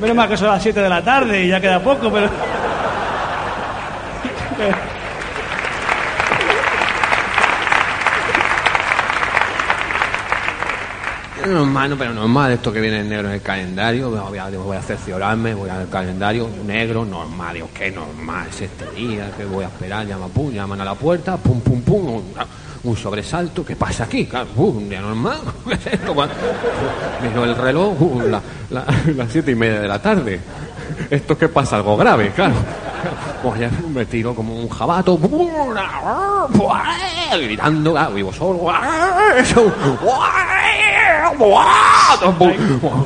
Menos 0.00 0.16
mal 0.16 0.28
que 0.28 0.36
son 0.36 0.48
las 0.48 0.62
7 0.62 0.80
de 0.80 0.88
la 0.88 1.02
tarde 1.02 1.44
y 1.44 1.48
ya 1.48 1.60
queda 1.60 1.80
poco, 1.80 2.10
pero. 2.10 2.28
Normal, 11.46 11.88
no, 11.90 11.96
pero 11.96 12.12
normal, 12.12 12.52
esto 12.52 12.70
que 12.70 12.80
viene 12.82 13.00
en 13.00 13.08
negro 13.08 13.28
en 13.28 13.34
el 13.36 13.40
calendario, 13.40 14.10
voy 14.10 14.38
a, 14.38 14.50
voy 14.50 14.76
a 14.76 14.82
cerciorarme, 14.82 15.54
voy 15.54 15.70
al 15.70 15.88
calendario, 15.88 16.46
negro, 16.66 17.02
normal, 17.06 17.54
digo, 17.54 17.70
qué 17.74 17.90
normal 17.90 18.46
es 18.50 18.60
este 18.60 18.84
día, 18.94 19.30
que 19.36 19.46
voy 19.46 19.64
a 19.64 19.68
esperar, 19.68 20.06
llama, 20.06 20.26
pum, 20.28 20.52
llaman 20.52 20.82
a 20.82 20.84
la 20.84 20.94
puerta, 20.94 21.38
pum, 21.38 21.60
pum, 21.62 21.80
pum, 21.80 22.06
un, 22.16 22.24
un 22.84 22.96
sobresalto, 22.96 23.64
¿qué 23.64 23.74
pasa 23.74 24.04
aquí? 24.04 24.26
Claro, 24.26 24.48
uh, 24.54 24.64
un 24.68 24.88
día 24.90 25.00
normal. 25.00 25.38
Bueno, 26.14 26.32
Miro 27.22 27.44
el 27.46 27.56
reloj, 27.56 28.00
uh, 28.02 28.20
la- 28.28 28.42
la- 28.70 28.84
las 29.16 29.32
siete 29.32 29.52
y 29.52 29.54
media 29.54 29.80
de 29.80 29.88
la 29.88 30.00
tarde. 30.00 30.40
Esto 31.08 31.38
que 31.38 31.48
pasa, 31.48 31.76
algo 31.76 31.96
grave, 31.96 32.32
claro. 32.34 32.54
Pues 33.42 33.88
me 33.88 34.04
tiro 34.06 34.34
como 34.34 34.54
un 34.54 34.68
jabato, 34.68 35.18
gritando, 37.32 37.92
claro, 37.92 38.14
vivo 38.14 38.32
solo. 38.32 38.58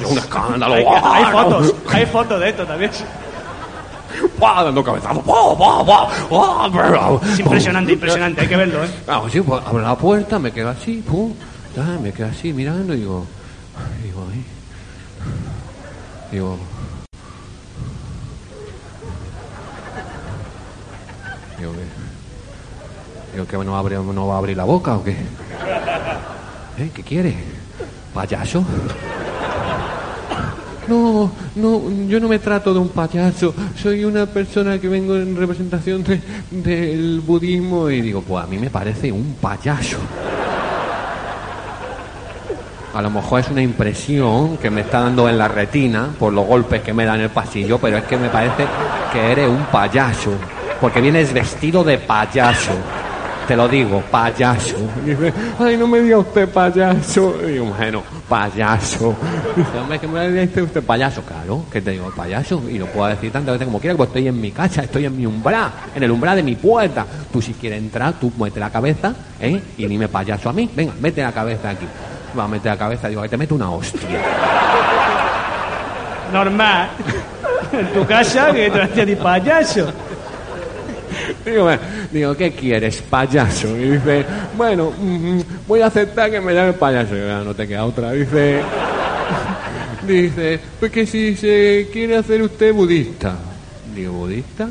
Un 0.02 0.18
escándalo. 0.18 0.74
Hay, 0.74 0.84
hay 0.84 1.24
fotos, 1.32 1.74
hay 1.92 2.06
fotos 2.06 2.40
de 2.40 2.48
esto 2.48 2.66
también. 2.66 2.90
Dando 4.40 4.84
cabezazos. 4.84 5.22
Es 7.32 7.38
impresionante, 7.40 7.92
impresionante, 7.92 8.40
hay 8.40 8.48
que 8.48 8.56
verlo, 8.56 8.84
¿eh? 8.84 8.88
Claro, 9.04 9.28
sí, 9.28 9.40
pues 9.40 9.62
abro 9.64 9.82
la 9.82 9.96
puerta, 9.96 10.38
me 10.38 10.52
quedo 10.52 10.70
así, 10.70 11.02
pum, 11.06 11.34
me 12.02 12.12
quedo 12.12 12.28
así 12.28 12.52
mirando 12.52 12.94
y 12.94 12.98
digo, 12.98 13.26
digo, 14.02 14.26
ahí, 14.32 14.44
digo 16.30 16.56
que, 16.56 16.74
digo 23.34 23.46
que 23.46 23.56
no, 23.58 23.72
va 23.72 24.34
a 24.34 24.38
abrir 24.38 24.56
la 24.56 24.64
boca 24.64 24.96
o 24.96 25.04
qué, 25.04 25.10
¿Eh? 26.78 26.90
¿qué 26.94 27.02
quiere? 27.02 27.34
¿Payaso? 28.14 28.64
No, 30.86 31.30
no, 31.56 31.80
yo 32.08 32.20
no 32.20 32.28
me 32.28 32.38
trato 32.38 32.72
de 32.74 32.78
un 32.78 32.90
payaso, 32.90 33.54
soy 33.80 34.04
una 34.04 34.26
persona 34.26 34.78
que 34.78 34.86
vengo 34.88 35.16
en 35.16 35.34
representación 35.36 36.04
de- 36.04 36.20
del 36.50 37.20
budismo 37.20 37.88
y 37.90 38.02
digo, 38.02 38.20
pues 38.22 38.44
a 38.44 38.46
mí 38.46 38.58
me 38.58 38.68
parece 38.70 39.10
un 39.10 39.34
payaso. 39.40 39.96
A 42.94 43.02
lo 43.02 43.10
mejor 43.10 43.40
es 43.40 43.48
una 43.48 43.62
impresión 43.62 44.56
que 44.58 44.70
me 44.70 44.82
está 44.82 45.00
dando 45.00 45.28
en 45.28 45.38
la 45.38 45.48
retina 45.48 46.10
por 46.18 46.32
los 46.32 46.46
golpes 46.46 46.82
que 46.82 46.92
me 46.92 47.04
dan 47.04 47.16
en 47.16 47.22
el 47.22 47.30
pasillo, 47.30 47.78
pero 47.78 47.96
es 47.96 48.04
que 48.04 48.16
me 48.16 48.28
parece 48.28 48.66
que 49.12 49.32
eres 49.32 49.48
un 49.48 49.64
payaso, 49.72 50.32
porque 50.80 51.00
vienes 51.00 51.32
vestido 51.32 51.82
de 51.82 51.98
payaso. 51.98 52.72
Te 53.46 53.56
lo 53.56 53.68
digo, 53.68 54.02
payaso. 54.10 54.76
Y 55.04 55.10
dice, 55.10 55.32
ay, 55.58 55.76
no 55.76 55.86
me 55.86 56.00
diga 56.00 56.18
usted 56.18 56.48
payaso. 56.48 57.34
Y 57.46 57.52
digo, 57.52 57.66
bueno, 57.66 58.02
payaso. 58.28 59.14
Dice, 59.54 59.78
hombre, 59.78 59.98
que 59.98 60.08
me 60.08 60.30
dice 60.30 60.62
usted 60.62 60.82
payaso. 60.82 61.22
Claro, 61.22 61.64
que 61.70 61.82
te 61.82 61.90
digo, 61.90 62.10
payaso. 62.16 62.62
Y 62.70 62.78
lo 62.78 62.86
puedo 62.86 63.08
decir 63.08 63.30
tantas 63.30 63.54
veces 63.54 63.66
como 63.66 63.80
quiera, 63.80 63.96
porque 63.96 64.18
estoy 64.18 64.28
en 64.28 64.40
mi 64.40 64.50
casa, 64.50 64.82
estoy 64.82 65.04
en 65.04 65.16
mi 65.16 65.26
umbral, 65.26 65.70
en 65.94 66.02
el 66.02 66.10
umbral 66.10 66.36
de 66.36 66.42
mi 66.42 66.54
puerta. 66.54 67.04
Tú 67.30 67.42
si 67.42 67.52
quieres 67.52 67.80
entrar, 67.80 68.14
tú 68.14 68.32
mete 68.38 68.58
la 68.58 68.70
cabeza, 68.70 69.14
¿eh? 69.40 69.60
Y 69.76 69.86
dime 69.86 70.08
payaso 70.08 70.48
a 70.48 70.52
mí. 70.52 70.70
Venga, 70.74 70.94
mete 71.00 71.22
la 71.22 71.32
cabeza 71.32 71.70
aquí. 71.70 71.86
Va 72.38 72.44
a 72.44 72.48
meter 72.48 72.72
la 72.72 72.78
cabeza, 72.78 73.08
digo, 73.08 73.22
que 73.22 73.28
te 73.28 73.36
meto 73.36 73.54
una 73.54 73.70
hostia. 73.70 74.20
Normal. 76.32 76.88
En 77.72 77.92
tu 77.92 78.06
casa, 78.06 78.52
que 78.52 78.70
te 78.70 78.82
hacía 78.82 79.04
de 79.04 79.16
payaso. 79.16 79.92
Digo, 81.44 81.64
bueno, 81.64 81.80
digo, 82.10 82.36
¿qué 82.36 82.52
quieres, 82.52 83.02
payaso? 83.02 83.76
Y 83.76 83.90
dice, 83.90 84.24
bueno, 84.56 84.90
mm, 84.98 85.40
voy 85.68 85.82
a 85.82 85.86
aceptar 85.86 86.30
que 86.30 86.40
me 86.40 86.54
llame 86.54 86.72
payaso. 86.72 87.14
Y 87.14 87.18
yo, 87.18 87.34
"Ah, 87.34 87.42
no 87.44 87.54
te 87.54 87.68
queda 87.68 87.84
otra. 87.84 88.12
Dice, 88.12 88.62
dice, 90.06 90.60
pues 90.80 90.90
que 90.90 91.06
si 91.06 91.36
se 91.36 91.88
quiere 91.92 92.16
hacer 92.16 92.40
usted 92.42 92.72
budista. 92.72 93.36
Digo, 93.94 94.12
¿budista? 94.14 94.68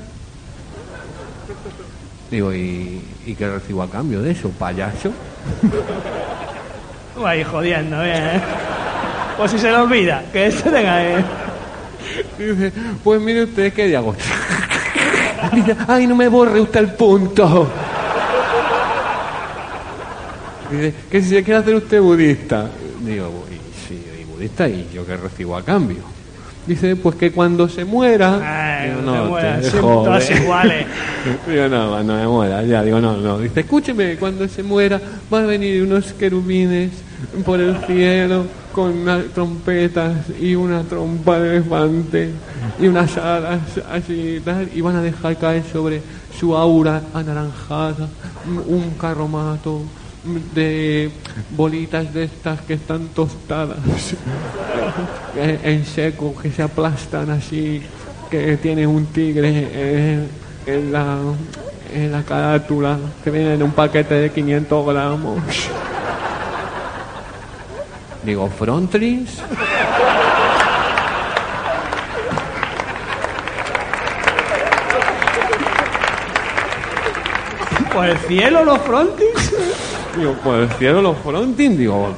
Digo, 2.31 2.51
¿y, 2.53 3.01
y 3.27 3.35
qué 3.35 3.47
recibo 3.47 3.83
a 3.83 3.89
cambio 3.89 4.21
de 4.21 4.31
eso, 4.31 4.49
payaso? 4.49 5.11
Ahí 7.23 7.43
jodiendo, 7.43 8.03
¿eh? 8.03 8.41
Pues 9.37 9.51
si 9.51 9.59
se 9.59 9.69
le 9.69 9.75
olvida, 9.77 10.23
que 10.33 10.47
esto 10.47 10.71
tenga, 10.71 11.03
¿eh? 11.05 11.23
Dice, 12.37 12.71
pues 13.03 13.21
mire 13.21 13.43
usted, 13.43 13.71
¿qué 13.73 13.95
hago? 13.95 14.15
Dice, 15.51 15.75
ay, 15.87 16.07
no 16.07 16.15
me 16.15 16.27
borre 16.27 16.61
usted 16.61 16.79
el 16.79 16.93
punto. 16.93 17.67
Dice, 20.71 20.93
que 21.09 21.21
si 21.21 21.29
se 21.29 21.43
quiere 21.43 21.59
hacer 21.59 21.75
usted 21.75 22.01
budista. 22.01 22.69
Digo, 23.01 23.45
y, 23.51 23.87
sí, 23.87 24.05
y 24.21 24.23
budista, 24.23 24.67
¿y 24.67 24.89
yo 24.93 25.05
qué 25.05 25.17
recibo 25.17 25.57
a 25.57 25.63
cambio? 25.63 26.12
Dice, 26.65 26.95
pues 26.95 27.15
que 27.15 27.31
cuando 27.31 27.67
se 27.67 27.83
muera... 27.85 28.39
Ay, 28.81 28.89
Digo, 28.91 29.01
no 29.01 29.13
te 29.13 29.29
mueras, 29.29 29.61
te 29.61 29.69
siempre 29.69 29.81
jode". 29.81 30.05
todas 30.05 30.31
iguales. 30.31 30.85
Digo, 31.47 31.67
no, 31.67 31.89
cuando 31.89 32.13
me 32.15 32.27
muera, 32.27 32.63
ya, 32.63 32.83
digo, 32.83 33.01
no, 33.01 33.17
no. 33.17 33.39
Dice, 33.39 33.59
escúcheme, 33.61 34.15
cuando 34.17 34.47
se 34.47 34.63
muera 34.63 34.99
van 35.29 35.43
a 35.43 35.47
venir 35.47 35.83
unos 35.83 36.13
querubines 36.13 36.91
por 37.45 37.59
el 37.59 37.75
cielo 37.85 38.45
con 38.73 38.91
unas 38.97 39.25
trompetas 39.33 40.13
y 40.41 40.55
una 40.55 40.83
trompa 40.83 41.39
de 41.39 41.57
elefante 41.57 42.31
y 42.79 42.87
unas 42.87 43.17
alas 43.17 43.59
así 43.91 44.37
y 44.37 44.39
tal, 44.39 44.67
y 44.73 44.81
van 44.81 44.95
a 44.95 45.01
dejar 45.01 45.37
caer 45.37 45.63
sobre 45.71 46.01
su 46.37 46.55
aura 46.55 47.01
anaranjada 47.13 48.07
un 48.67 48.91
carromato 48.99 49.81
de 50.23 51.11
bolitas 51.51 52.13
de 52.13 52.23
estas 52.25 52.61
que 52.61 52.75
están 52.75 53.09
tostadas 53.09 53.77
en 55.35 55.85
seco, 55.85 56.35
que 56.41 56.51
se 56.51 56.63
aplastan 56.63 57.31
así, 57.31 57.81
que 58.29 58.57
tiene 58.57 58.87
un 58.87 59.07
tigre 59.07 59.49
en, 59.49 60.29
en 60.65 60.91
la, 60.91 61.17
en 61.93 62.11
la 62.11 62.23
carátula, 62.23 62.97
que 63.23 63.31
viene 63.31 63.55
en 63.55 63.63
un 63.63 63.71
paquete 63.71 64.15
de 64.15 64.31
500 64.31 64.85
gramos. 64.87 65.39
Digo, 68.23 68.47
Frontris. 68.47 69.41
Por 77.93 78.05
el 78.07 78.17
cielo, 78.17 78.63
los 78.63 78.79
frontis. 78.79 79.53
Digo, 80.15 80.33
por 80.43 80.55
el 80.59 80.69
cielo 80.71 81.01
los 81.01 81.17
frontis, 81.17 81.77
digo, 81.77 82.09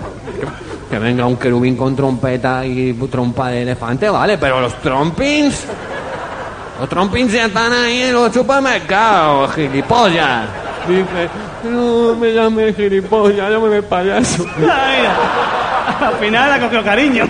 que, 0.89 0.99
venga 0.99 1.25
un 1.25 1.37
querubín 1.37 1.77
con 1.77 1.95
trompeta 1.95 2.65
y 2.65 2.93
trompa 3.09 3.49
de 3.49 3.61
elefante, 3.61 4.09
vale, 4.09 4.37
pero 4.37 4.59
los 4.59 4.73
trompins, 4.81 5.65
los 6.79 6.89
trompins 6.89 7.31
ya 7.31 7.45
están 7.45 7.71
ahí 7.71 8.01
en 8.01 8.13
los 8.13 8.33
supermercados, 8.33 9.53
gilipollas. 9.55 10.45
Dice, 10.87 11.29
no 11.63 12.15
me 12.15 12.33
llame 12.33 12.73
gilipollas, 12.73 13.49
llámeme 13.49 13.81
payaso. 13.81 14.45
Ah, 14.69 14.91
mira. 14.97 16.07
Al 16.07 16.15
final 16.15 16.51
ha 16.51 16.59
cogido 16.59 16.83
cariño. 16.83 17.25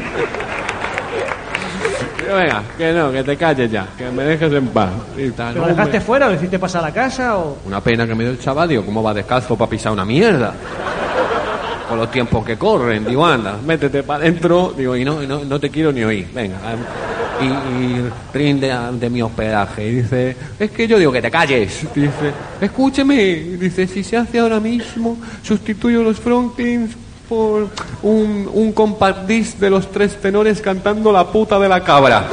Venga, 2.35 2.63
que 2.77 2.91
no, 2.91 3.11
que 3.11 3.23
te 3.23 3.37
calles 3.37 3.71
ya, 3.71 3.87
que 3.97 4.11
me 4.11 4.23
dejes 4.23 4.51
en 4.51 4.67
paz. 4.67 4.91
Y 5.17 5.29
tal, 5.31 5.55
¿Lo 5.55 5.67
dejaste 5.67 6.01
fuera 6.01 6.27
o 6.27 6.29
lo 6.29 6.35
hiciste 6.35 6.59
pasar 6.59 6.83
a 6.83 6.87
la 6.87 6.93
casa 6.93 7.37
o...? 7.37 7.57
Una 7.65 7.81
pena 7.81 8.05
que 8.05 8.13
me 8.13 8.23
dio 8.23 8.33
el 8.33 8.39
chaval, 8.39 8.67
digo, 8.67 8.85
¿cómo 8.85 9.01
va 9.01 9.13
descalzo 9.13 9.55
para 9.57 9.69
pisar 9.69 9.93
una 9.93 10.03
mierda? 10.03 10.53
Con 11.87 11.97
los 11.97 12.11
tiempos 12.11 12.43
que 12.43 12.57
corren, 12.57 13.05
digo, 13.05 13.25
anda, 13.25 13.57
métete 13.65 14.03
para 14.03 14.23
adentro, 14.23 14.73
digo, 14.75 14.95
y 14.95 15.05
no, 15.05 15.23
y 15.23 15.27
no, 15.27 15.45
no 15.45 15.59
te 15.59 15.69
quiero 15.69 15.91
ni 15.91 16.03
oír, 16.03 16.27
venga. 16.33 16.57
Y, 17.41 17.45
y 17.45 18.09
rinde 18.33 18.71
ante 18.71 19.09
mi 19.09 19.21
hospedaje. 19.21 19.87
Y 19.87 19.95
dice, 19.95 20.35
es 20.59 20.71
que 20.71 20.87
yo 20.87 20.97
digo 20.97 21.11
que 21.11 21.21
te 21.21 21.29
calles. 21.29 21.85
Dice, 21.93 22.33
escúcheme, 22.59 23.15
dice, 23.15 23.87
si 23.87 24.03
se 24.03 24.17
hace 24.17 24.39
ahora 24.39 24.59
mismo, 24.59 25.17
sustituyo 25.43 26.01
los 26.01 26.19
frontings 26.19 27.04
por 27.27 27.67
un, 28.03 28.49
un 28.53 28.71
compact 28.73 29.27
disc 29.27 29.57
de 29.57 29.69
los 29.69 29.91
tres 29.91 30.19
tenores 30.21 30.61
cantando 30.61 31.11
la 31.11 31.25
puta 31.25 31.59
de 31.59 31.69
la 31.69 31.83
cabra. 31.83 32.25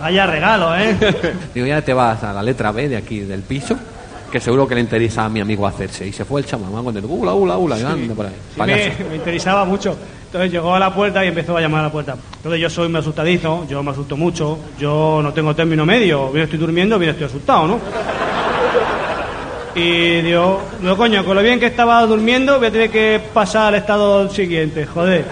Vaya 0.00 0.26
regalo, 0.26 0.76
¿eh? 0.76 0.96
Digo, 1.54 1.66
ya 1.66 1.82
te 1.82 1.92
vas 1.92 2.22
a 2.22 2.32
la 2.32 2.42
letra 2.42 2.70
B 2.70 2.88
de 2.88 2.96
aquí 2.96 3.20
del 3.20 3.42
piso, 3.42 3.76
que 4.30 4.38
seguro 4.38 4.68
que 4.68 4.76
le 4.76 4.80
interesa 4.80 5.24
a 5.24 5.28
mi 5.28 5.40
amigo 5.40 5.66
hacerse. 5.66 6.06
Y 6.06 6.12
se 6.12 6.24
fue 6.24 6.40
el 6.40 6.46
chamamán 6.46 6.84
con 6.84 6.96
el 6.96 7.04
ula, 7.04 7.34
ula, 7.34 7.56
ula, 7.58 7.78
y 7.78 7.82
anda 7.82 8.14
por 8.14 8.26
ahí. 8.26 8.32
Sí, 8.54 9.02
me 9.10 9.16
interesaba 9.16 9.64
mucho. 9.64 9.96
Entonces 10.26 10.52
llegó 10.52 10.74
a 10.74 10.78
la 10.78 10.94
puerta 10.94 11.24
y 11.24 11.28
empezó 11.28 11.56
a 11.56 11.60
llamar 11.60 11.80
a 11.80 11.84
la 11.84 11.92
puerta. 11.92 12.16
Entonces 12.36 12.60
yo 12.60 12.68
soy 12.70 12.88
muy 12.88 13.00
asustadizo, 13.00 13.66
yo 13.68 13.82
me 13.82 13.90
asusto 13.90 14.16
mucho, 14.16 14.58
yo 14.78 15.20
no 15.22 15.32
tengo 15.32 15.54
término 15.54 15.86
medio, 15.86 16.30
bien 16.30 16.44
estoy 16.44 16.58
durmiendo, 16.58 16.98
bien 16.98 17.12
estoy 17.12 17.26
asustado, 17.26 17.66
¿no? 17.66 17.80
Y 19.76 20.22
digo, 20.22 20.62
no 20.80 20.96
coño, 20.96 21.22
con 21.22 21.36
lo 21.36 21.42
bien 21.42 21.60
que 21.60 21.66
estaba 21.66 22.00
durmiendo 22.06 22.56
voy 22.56 22.68
a 22.68 22.70
tener 22.72 22.90
que 22.90 23.20
pasar 23.34 23.66
al 23.66 23.74
estado 23.74 24.30
siguiente, 24.30 24.86
joder. 24.86 25.26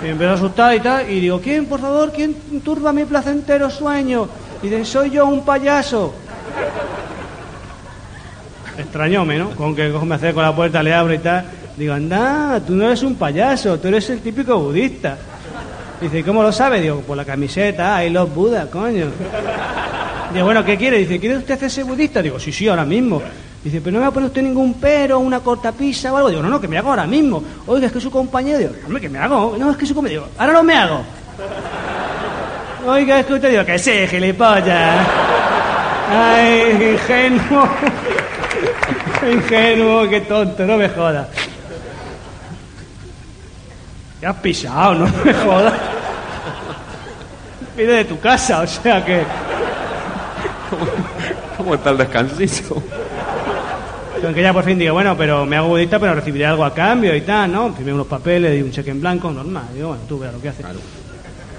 Y 0.00 0.04
me 0.04 0.10
empezó 0.12 0.30
a 0.30 0.34
asustar 0.34 0.74
y 0.74 0.80
tal, 0.80 1.10
y 1.10 1.20
digo, 1.20 1.38
¿quién, 1.42 1.66
por 1.66 1.78
favor, 1.78 2.10
quién 2.10 2.34
turba 2.64 2.90
mi 2.94 3.04
placentero 3.04 3.68
sueño? 3.68 4.26
Y 4.62 4.68
dice, 4.68 4.86
soy 4.86 5.10
yo 5.10 5.26
un 5.26 5.44
payaso. 5.44 6.14
Extrañóme, 8.78 9.36
¿no? 9.36 9.50
Con 9.50 9.76
que 9.76 9.90
me 9.90 10.14
acerco 10.14 10.40
a 10.40 10.44
la 10.44 10.56
puerta, 10.56 10.82
le 10.82 10.94
abro 10.94 11.12
y 11.12 11.18
tal. 11.18 11.44
Digo, 11.76 11.92
anda, 11.92 12.62
tú 12.66 12.74
no 12.74 12.86
eres 12.86 13.02
un 13.02 13.16
payaso, 13.16 13.78
tú 13.78 13.88
eres 13.88 14.08
el 14.08 14.20
típico 14.20 14.58
budista. 14.58 15.18
Dice, 16.00 16.20
¿y 16.20 16.22
cómo 16.22 16.42
lo 16.42 16.50
sabe? 16.50 16.80
Digo, 16.80 17.00
por 17.00 17.18
la 17.18 17.26
camiseta, 17.26 18.02
I 18.02 18.08
love 18.08 18.34
Buda, 18.34 18.70
coño. 18.70 19.08
Digo, 20.32 20.46
bueno, 20.46 20.64
¿qué 20.64 20.78
quiere? 20.78 20.96
Dice, 20.96 21.20
¿quiere 21.20 21.36
usted 21.36 21.54
hacerse 21.54 21.82
budista? 21.82 22.22
Digo, 22.22 22.40
sí, 22.40 22.52
sí, 22.52 22.66
ahora 22.68 22.86
mismo. 22.86 23.20
Dice, 23.64 23.80
pero 23.80 23.92
no 23.92 23.98
me 23.98 24.06
va 24.06 24.08
a 24.08 24.12
poner 24.12 24.28
usted 24.28 24.42
ningún 24.42 24.74
pero, 24.74 25.20
una 25.20 25.38
cortapisa 25.38 26.12
o 26.12 26.16
algo. 26.16 26.30
Digo, 26.30 26.42
no, 26.42 26.48
no, 26.48 26.60
que 26.60 26.66
me 26.66 26.78
hago 26.78 26.90
ahora 26.90 27.06
mismo. 27.06 27.42
Oiga, 27.66 27.86
es 27.86 27.92
que 27.92 28.00
su 28.00 28.10
compañero. 28.10 28.58
Digo, 28.58 28.72
hombre, 28.84 29.00
que 29.00 29.08
me 29.08 29.18
hago. 29.18 29.56
No, 29.56 29.70
es 29.70 29.76
que 29.76 29.86
su 29.86 29.94
compañero. 29.94 30.22
Digo, 30.22 30.32
ahora 30.36 30.52
no 30.52 30.62
me 30.64 30.74
hago. 30.74 31.00
Oiga, 32.86 33.20
es 33.20 33.26
que 33.26 33.34
usted 33.34 33.50
digo, 33.50 33.64
que 33.64 33.78
sí, 33.78 33.92
gilipollas. 34.08 35.06
Ay, 36.10 36.92
ingenuo. 36.92 37.68
ingenuo, 39.32 40.08
qué 40.08 40.22
tonto, 40.22 40.66
no 40.66 40.76
me 40.76 40.88
jodas. 40.88 41.28
Te 44.18 44.26
has 44.26 44.36
pisado, 44.36 44.94
no 44.94 45.06
me 45.24 45.32
jodas. 45.32 45.74
Viene 47.76 47.92
de 47.92 48.04
tu 48.06 48.18
casa, 48.18 48.62
o 48.62 48.66
sea 48.66 49.04
que. 49.04 49.22
¿Cómo 51.56 51.74
está 51.74 51.90
el 51.90 51.98
descansito? 51.98 52.82
Aunque 54.24 54.40
ya 54.42 54.52
por 54.52 54.64
fin 54.64 54.78
digo, 54.78 54.94
bueno, 54.94 55.16
pero 55.16 55.44
me 55.44 55.56
hago 55.56 55.68
budista, 55.68 55.98
pero 55.98 56.14
recibiré 56.14 56.46
algo 56.46 56.64
a 56.64 56.72
cambio 56.72 57.14
y 57.16 57.22
tal, 57.22 57.50
¿no? 57.52 57.72
Firmé 57.74 57.92
unos 57.92 58.06
papeles 58.06 58.56
y 58.58 58.62
un 58.62 58.70
cheque 58.70 58.90
en 58.90 59.00
blanco, 59.00 59.30
normal. 59.32 59.64
Digo, 59.74 59.88
bueno, 59.88 60.02
tú 60.08 60.18
verás 60.18 60.34
lo 60.34 60.40
que 60.40 60.48
haces. 60.48 60.64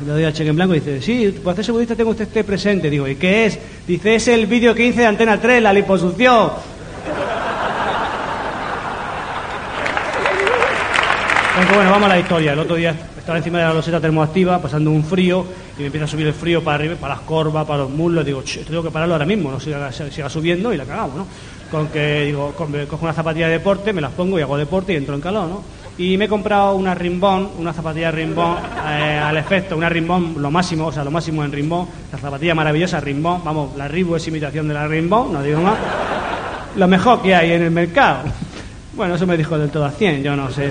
Y 0.02 0.06
le 0.06 0.12
doy 0.12 0.24
al 0.24 0.34
cheque 0.34 0.50
en 0.50 0.56
blanco 0.56 0.74
y 0.74 0.80
dice, 0.80 1.02
sí, 1.02 1.36
para 1.44 1.52
hacerse 1.54 1.72
budista 1.74 1.96
tengo 1.96 2.12
usted 2.12 2.24
este 2.26 2.44
presente. 2.46 2.90
Digo, 2.90 3.06
¿y 3.08 3.16
qué 3.16 3.46
es? 3.48 3.60
Dice, 3.86 4.16
es 4.16 4.28
el 4.30 4.48
vídeo 4.48 4.74
que 4.74 4.86
hice 4.86 5.02
de 5.02 5.08
Antena 5.08 5.40
3, 5.40 5.62
la 5.62 5.74
liposucción. 5.74 6.52
Aunque 11.58 11.76
bueno, 11.76 11.92
vamos 11.92 12.10
a 12.10 12.14
la 12.16 12.20
historia. 12.20 12.54
El 12.54 12.60
otro 12.60 12.76
día 12.78 12.96
estaba 13.18 13.38
encima 13.38 13.58
de 13.60 13.66
la 13.66 13.74
loseta 13.74 14.00
termoactiva, 14.00 14.60
pasando 14.62 14.90
un 14.90 15.04
frío, 15.04 15.46
y 15.78 15.82
me 15.82 15.88
empieza 15.88 16.06
a 16.06 16.08
subir 16.08 16.28
el 16.28 16.34
frío 16.34 16.64
para 16.64 16.76
arriba, 16.76 16.96
para 16.96 17.16
las 17.16 17.24
corvas, 17.24 17.66
para 17.66 17.80
los 17.84 17.90
muslos. 17.92 18.26
Digo, 18.26 18.42
"Ch, 18.42 18.66
tengo 18.66 18.82
que 18.82 18.90
pararlo 18.90 19.16
ahora 19.16 19.26
mismo, 19.26 19.52
no 19.52 19.60
siga, 19.60 19.92
siga 19.92 20.30
subiendo 20.30 20.74
y 20.74 20.78
la 20.78 20.86
cagamos, 20.86 21.16
¿no? 21.18 21.28
Con 21.74 21.88
que, 21.88 22.26
digo, 22.26 22.52
con- 22.56 22.72
cojo 22.86 23.04
una 23.04 23.14
zapatilla 23.14 23.48
de 23.48 23.54
deporte, 23.54 23.94
me 23.94 24.00
las 24.00 24.12
pongo 24.12 24.38
y 24.38 24.44
hago 24.44 24.56
deporte 24.58 24.94
y 24.94 24.96
entro 24.96 25.16
en 25.16 25.22
calor, 25.22 25.48
¿no? 25.50 25.64
Y 25.98 26.18
me 26.18 26.26
he 26.26 26.28
comprado 26.28 26.76
una 26.76 26.94
rimbón, 26.94 27.50
una 27.58 27.74
zapatilla 27.74 28.12
rimbón, 28.12 28.58
eh, 28.88 29.20
al 29.24 29.36
efecto, 29.38 29.76
una 29.76 29.90
rimbón, 29.90 30.36
lo 30.38 30.52
máximo, 30.52 30.86
o 30.86 30.92
sea, 30.92 31.04
lo 31.04 31.10
máximo 31.10 31.44
en 31.44 31.52
rimbón, 31.52 31.88
la 32.12 32.20
zapatilla 32.20 32.54
maravillosa, 32.54 33.00
rimbón, 33.00 33.42
vamos, 33.44 33.76
la 33.76 33.88
Ribu 33.88 34.16
es 34.16 34.28
imitación 34.28 34.68
de 34.68 34.76
la 34.76 34.88
rimbón, 34.88 35.34
no 35.34 35.42
digo 35.42 35.62
más. 35.62 35.76
Lo 36.76 36.88
mejor 36.88 37.24
que 37.24 37.34
hay 37.34 37.54
en 37.54 37.64
el 37.64 37.72
mercado. 37.72 38.20
Bueno, 38.96 39.16
eso 39.16 39.26
me 39.26 39.36
dijo 39.36 39.58
del 39.58 39.72
todo 39.72 39.86
a 39.86 39.92
100, 39.92 40.22
yo 40.22 40.36
no 40.36 40.52
sé. 40.52 40.70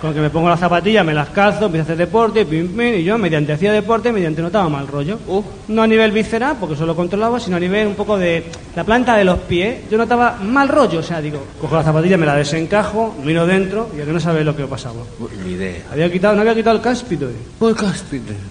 Con 0.00 0.14
que 0.14 0.20
me 0.20 0.30
pongo 0.30 0.48
las 0.48 0.60
zapatillas, 0.60 1.04
me 1.04 1.12
las 1.12 1.28
calzo, 1.30 1.66
empiezo 1.66 1.82
a 1.82 1.86
hacer 1.86 1.96
deporte, 1.96 2.46
pim, 2.46 2.68
pim, 2.68 2.94
y 2.94 3.02
yo 3.02 3.18
mediante 3.18 3.52
hacía 3.52 3.72
deporte, 3.72 4.12
mediante 4.12 4.40
notaba 4.40 4.68
mal 4.68 4.86
rollo. 4.86 5.18
Uh. 5.26 5.42
No 5.68 5.82
a 5.82 5.86
nivel 5.88 6.12
visceral, 6.12 6.56
porque 6.60 6.74
eso 6.76 6.86
lo 6.86 6.94
controlaba, 6.94 7.40
sino 7.40 7.56
a 7.56 7.60
nivel 7.60 7.88
un 7.88 7.94
poco 7.94 8.16
de 8.16 8.44
la 8.76 8.84
planta 8.84 9.16
de 9.16 9.24
los 9.24 9.38
pies. 9.40 9.90
Yo 9.90 9.98
notaba 9.98 10.38
mal 10.42 10.68
rollo, 10.68 11.00
o 11.00 11.02
sea, 11.02 11.20
digo, 11.20 11.42
cojo 11.60 11.74
la 11.74 11.82
zapatilla, 11.82 12.16
me 12.16 12.26
la 12.26 12.36
desencajo, 12.36 13.16
miro 13.24 13.44
dentro 13.44 13.88
y 13.96 14.00
a 14.00 14.04
que 14.04 14.12
no 14.12 14.20
sabes 14.20 14.44
lo 14.44 14.54
que 14.54 14.64
pasaba. 14.66 15.00
Ni 15.44 15.52
idea. 15.54 15.82
Había 15.90 16.10
quitado, 16.12 16.34
no 16.36 16.42
había 16.42 16.54
quitado 16.54 16.76
el 16.76 16.82
cáspito. 16.82 17.26
eh. 17.28 17.32
Oh, 17.58 17.68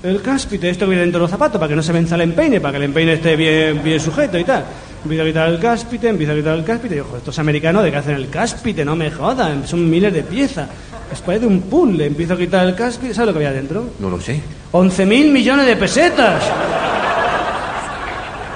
el 0.03 0.21
cáspite, 0.21 0.69
esto 0.69 0.85
que 0.85 0.89
viene 0.89 1.01
dentro 1.03 1.19
de 1.19 1.23
los 1.23 1.31
zapatos, 1.31 1.59
para 1.59 1.69
que 1.69 1.75
no 1.75 1.83
se 1.83 1.93
venza 1.93 2.15
el 2.15 2.21
empeine, 2.21 2.59
para 2.59 2.71
que 2.73 2.77
el 2.77 2.83
empeine 2.83 3.13
esté 3.13 3.35
bien, 3.37 3.81
bien 3.81 3.99
sujeto 4.01 4.37
y 4.37 4.43
tal. 4.43 4.65
Empiezo 5.03 5.23
a 5.23 5.27
quitar 5.27 5.49
el 5.49 5.59
cáspite, 5.59 6.09
empiezo 6.09 6.33
a 6.33 6.35
quitar 6.35 6.57
el 6.57 6.63
cáspite, 6.65 6.95
y 6.97 6.99
"Joder, 6.99 7.17
estos 7.19 7.39
americanos 7.39 7.83
de 7.83 7.91
que 7.91 7.97
hacen 7.97 8.15
el 8.15 8.29
cáspite, 8.29 8.83
no 8.83 8.95
me 8.95 9.09
jodan, 9.11 9.65
son 9.65 9.89
miles 9.89 10.11
de 10.13 10.23
piezas. 10.23 10.67
Es 11.11 11.21
parece 11.21 11.45
un 11.47 11.61
puzzle, 11.61 12.05
empiezo 12.05 12.33
a 12.33 12.37
quitar 12.37 12.65
el 12.67 12.75
cáspite, 12.75 13.13
¿sabes 13.13 13.27
lo 13.33 13.39
que 13.39 13.45
había 13.45 13.57
dentro? 13.57 13.85
No 13.99 14.09
lo 14.09 14.19
sé. 14.19 14.41
11 14.71 15.05
mil 15.05 15.31
millones 15.31 15.65
de 15.65 15.75
pesetas. 15.75 16.43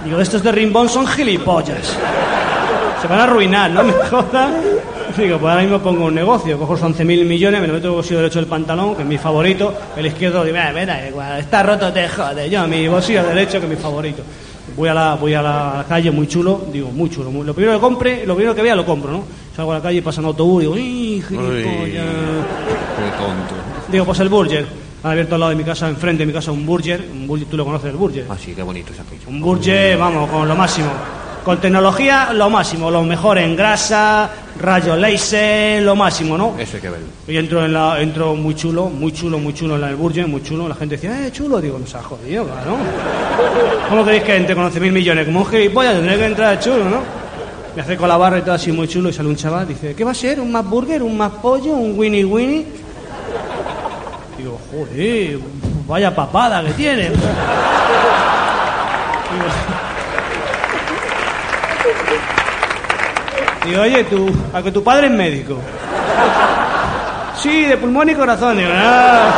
Digo, 0.03 0.19
estos 0.19 0.43
de 0.43 0.51
Rimbón 0.51 0.89
son 0.89 1.07
gilipollas. 1.07 1.97
Se 3.01 3.07
van 3.07 3.19
a 3.19 3.23
arruinar, 3.23 3.71
no 3.71 3.83
me 3.83 3.93
jodan. 3.93 4.53
Digo, 5.17 5.37
pues 5.39 5.49
ahora 5.51 5.61
mismo 5.63 5.79
pongo 5.79 6.05
un 6.05 6.15
negocio, 6.15 6.57
cojo 6.57 6.73
los 6.73 6.81
11 6.83 7.03
mil 7.03 7.25
millones, 7.25 7.59
me 7.61 7.67
lo 7.67 7.73
meto 7.73 7.87
en 7.87 7.91
el 7.91 7.95
bolsillo 7.95 8.17
derecho 8.19 8.39
del 8.39 8.47
pantalón, 8.47 8.95
que 8.95 9.01
es 9.01 9.07
mi 9.07 9.17
favorito, 9.17 9.73
el 9.97 10.05
izquierdo, 10.05 10.43
digo, 10.45 10.57
"Ah, 10.59 10.71
mira, 10.73 11.05
igual, 11.07 11.39
está 11.39 11.63
roto, 11.63 11.91
te 11.91 12.07
jode, 12.07 12.49
yo, 12.49 12.65
mi 12.67 12.87
bolsillo 12.87 13.23
derecho, 13.23 13.59
que 13.59 13.65
es 13.65 13.69
mi 13.69 13.75
favorito. 13.75 14.23
Voy 14.75 14.87
a 14.89 14.93
la, 14.93 15.15
voy 15.15 15.33
a 15.33 15.41
la 15.41 15.85
calle, 15.87 16.11
muy 16.11 16.27
chulo, 16.27 16.61
digo, 16.71 16.89
muy 16.91 17.09
chulo. 17.09 17.29
muy- 17.31 17.45
lo 17.45 17.53
primero 17.53 17.77
que 17.77 17.81
compre, 17.81 18.25
lo 18.25 18.35
primero 18.35 18.55
que 18.55 18.61
vea, 18.61 18.75
lo 18.75 18.85
compro, 18.85 19.11
¿no? 19.11 19.23
Salgo 19.55 19.71
a 19.73 19.75
la 19.75 19.81
calle 19.81 20.01
pasa 20.01 20.21
un 20.21 20.27
autobús, 20.27 20.61
digo, 20.61 20.77
¡ih, 20.77 21.21
gilipollas! 21.21 22.05
Qué 22.05 23.17
tonto. 23.17 23.55
Digo, 23.91 24.05
pues 24.05 24.19
el 24.21 24.29
Burger. 24.29 24.65
Han 25.03 25.11
abierto 25.11 25.33
al 25.35 25.39
lado 25.41 25.49
de 25.49 25.55
mi 25.55 25.63
casa, 25.63 25.89
enfrente 25.89 26.21
de 26.21 26.27
mi 26.27 26.33
casa, 26.33 26.51
un 26.51 26.63
Burger. 26.65 27.09
Un 27.11 27.25
Burger 27.27 27.47
tú 27.49 27.57
lo 27.57 27.65
conoces, 27.65 27.89
el 27.89 27.97
Burger. 27.97 28.27
Ah, 28.29 28.37
sí, 28.39 28.53
qué 28.53 28.61
bonito 28.63 28.93
ese 28.93 29.01
aquello. 29.01 29.23
Un 29.27 29.41
Burger, 29.41 29.97
vamos, 29.97 30.29
con 30.29 30.47
lo 30.47 30.55
máximo. 30.55 30.89
Con 31.43 31.59
tecnología, 31.59 32.33
lo 32.33 32.49
máximo. 32.51 32.91
Lo 32.91 33.01
mejor 33.03 33.39
en 33.39 33.55
grasa, 33.55 34.29
rayo 34.59 34.95
laser, 34.95 35.81
lo 35.81 35.95
máximo, 35.95 36.37
¿no? 36.37 36.55
Eso 36.59 36.75
hay 36.75 36.81
que 36.81 36.89
verlo. 36.89 37.07
Y 37.27 37.35
entro, 37.35 37.65
en 37.65 37.73
la, 37.73 37.99
entro 37.99 38.35
muy 38.35 38.53
chulo, 38.55 38.89
muy 38.89 39.11
chulo, 39.11 39.39
muy 39.39 39.53
chulo 39.53 39.73
en 39.75 39.81
la 39.81 39.87
del 39.87 40.27
muy 40.27 40.43
chulo. 40.43 40.67
La 40.67 40.75
gente 40.75 40.97
decía, 40.97 41.25
eh, 41.25 41.31
chulo. 41.31 41.59
Digo, 41.59 41.79
nos 41.79 41.95
ha 41.95 42.03
jodido, 42.03 42.45
claro. 42.45 42.77
¿Cómo 43.89 44.05
queréis 44.05 44.23
que 44.23 44.35
entre 44.35 44.53
con 44.55 44.71
11.000 44.71 44.91
millones? 44.91 45.25
Como 45.25 45.39
un 45.39 45.45
gilipollas, 45.47 45.95
tendré 45.95 46.17
que 46.17 46.25
entrar 46.25 46.59
chulo, 46.59 46.85
¿no? 46.85 47.01
Me 47.75 47.81
acerco 47.81 48.05
a 48.05 48.07
la 48.09 48.17
barra 48.17 48.37
y 48.37 48.41
todo 48.41 48.53
así 48.53 48.71
muy 48.71 48.87
chulo 48.87 49.09
y 49.09 49.13
sale 49.13 49.29
un 49.29 49.35
chaval. 49.35 49.67
Dice, 49.67 49.95
¿qué 49.95 50.03
va 50.03 50.11
a 50.11 50.15
ser? 50.15 50.39
¿Un 50.39 50.51
más 50.51 50.63
burger? 50.69 51.01
¿Un 51.01 51.17
más 51.17 51.31
pollo? 51.41 51.71
¿Un 51.71 51.97
winnie 51.97 52.23
winnie? 52.23 52.65
Digo, 54.37 54.59
joder, 54.71 55.39
vaya 55.87 56.13
papada 56.13 56.63
que 56.63 56.73
tiene. 56.73 57.03
Digo, 57.03 57.17
Digo, 63.65 63.81
oye, 63.81 64.03
tú, 64.05 64.29
a 64.53 64.61
que 64.61 64.71
tu 64.71 64.83
padre 64.83 65.07
es 65.07 65.13
médico. 65.13 65.57
Sí, 67.41 67.65
de 67.65 67.77
pulmón 67.77 68.09
y 68.09 68.15
corazón. 68.15 68.57
Digo, 68.57 68.69
ah, 68.73 69.29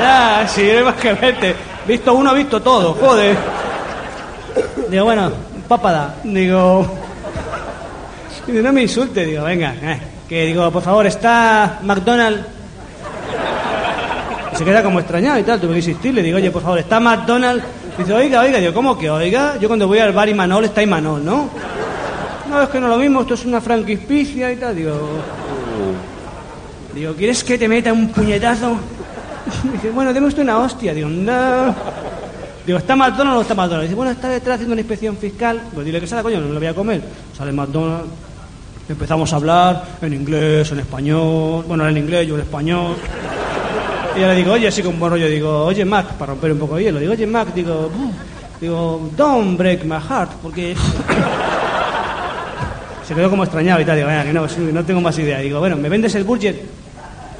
ya, 0.00 0.48
si 0.48 0.62
hay 0.62 0.82
más 0.82 0.94
que 0.96 1.12
verte. 1.12 1.54
Visto 1.86 2.14
uno, 2.14 2.34
visto 2.34 2.60
todo, 2.60 2.94
joder. 2.94 3.36
Digo, 4.88 5.04
bueno, 5.04 5.30
papada. 5.68 6.16
Digo, 6.24 6.86
dice, 8.46 8.62
no 8.62 8.72
me 8.72 8.82
insulte. 8.82 9.24
Digo, 9.24 9.44
venga, 9.44 9.74
eh, 9.82 10.00
que 10.28 10.46
digo, 10.46 10.70
por 10.70 10.82
favor, 10.82 11.06
está 11.06 11.78
McDonald's. 11.82 12.44
Y 14.52 14.56
se 14.56 14.64
queda 14.64 14.82
como 14.82 14.98
extrañado 14.98 15.38
y 15.38 15.44
tal, 15.44 15.60
tuve 15.60 15.72
que 15.72 15.78
insistirle. 15.78 16.22
Digo, 16.22 16.38
oye, 16.38 16.50
por 16.50 16.62
favor, 16.62 16.78
está 16.78 16.98
McDonald's. 16.98 17.64
Dice, 17.96 18.12
oiga, 18.12 18.40
oiga, 18.40 18.58
digo, 18.58 18.74
¿cómo 18.74 18.98
que 18.98 19.10
oiga? 19.10 19.56
Yo 19.60 19.68
cuando 19.68 19.86
voy 19.86 19.98
al 19.98 20.12
bar 20.12 20.28
y 20.28 20.34
Manol 20.34 20.64
está 20.64 20.82
Imanol, 20.82 21.24
¿no? 21.24 21.50
No, 22.50 22.62
es 22.62 22.68
que 22.68 22.80
no 22.80 22.88
lo 22.88 22.96
mismo, 22.96 23.20
esto 23.20 23.34
es 23.34 23.44
una 23.44 23.60
franquicia 23.60 24.52
y 24.52 24.56
tal. 24.56 24.74
Digo, 24.74 24.92
digo, 26.92 27.14
¿quieres 27.14 27.44
que 27.44 27.56
te 27.56 27.68
meta 27.68 27.92
un 27.92 28.08
puñetazo? 28.08 28.76
Dice, 29.72 29.90
bueno, 29.90 30.12
deme 30.12 30.26
usted 30.26 30.42
una 30.42 30.58
hostia. 30.58 30.92
Digo, 30.92 31.08
no. 31.08 31.72
Digo, 32.66 32.78
¿está 32.78 32.96
McDonald's 32.96 33.30
o 33.30 33.34
no 33.36 33.40
está 33.42 33.54
McDonald's? 33.54 33.84
Dice, 33.84 33.94
bueno, 33.94 34.10
está 34.10 34.28
detrás 34.28 34.56
haciendo 34.56 34.72
una 34.72 34.80
inspección 34.80 35.16
fiscal. 35.16 35.62
Pues 35.72 35.86
dile 35.86 36.00
que 36.00 36.08
salga, 36.08 36.24
coño, 36.24 36.40
no 36.40 36.48
me 36.48 36.54
lo 36.54 36.58
voy 36.58 36.68
a 36.68 36.74
comer. 36.74 37.02
Sale 37.36 37.52
McDonald's. 37.52 38.10
Empezamos 38.88 39.32
a 39.32 39.36
hablar 39.36 39.84
en 40.02 40.12
inglés, 40.12 40.72
en 40.72 40.80
español. 40.80 41.64
Bueno, 41.68 41.88
en 41.88 41.96
inglés, 41.96 42.26
yo 42.26 42.34
en 42.34 42.40
español. 42.40 42.96
Y 44.16 44.20
yo 44.20 44.26
le 44.26 44.34
digo, 44.34 44.52
oye, 44.54 44.66
así 44.66 44.82
con 44.82 44.98
buen 44.98 45.12
rollo, 45.12 45.28
digo, 45.28 45.66
oye, 45.66 45.84
Mac, 45.84 46.14
para 46.14 46.32
romper 46.32 46.50
un 46.50 46.58
poco 46.58 46.74
de 46.74 46.82
hielo. 46.82 46.98
Digo, 46.98 47.12
oye, 47.12 47.28
Mac, 47.28 47.54
digo, 47.54 47.88
digo, 48.60 49.08
don't 49.16 49.56
break 49.56 49.84
my 49.84 50.00
heart, 50.00 50.32
porque... 50.42 50.74
Se 53.10 53.16
quedó 53.16 53.28
como 53.28 53.42
extrañado 53.42 53.80
y 53.80 53.84
tal. 53.84 53.96
Digo, 53.96 54.06
"Venga, 54.06 54.22
que 54.22 54.32
no, 54.32 54.48
sí, 54.48 54.60
no 54.72 54.84
tengo 54.84 55.00
más 55.00 55.18
idea. 55.18 55.40
Digo, 55.40 55.58
bueno, 55.58 55.74
¿me 55.74 55.88
vendes 55.88 56.14
el 56.14 56.22
budget? 56.22 56.62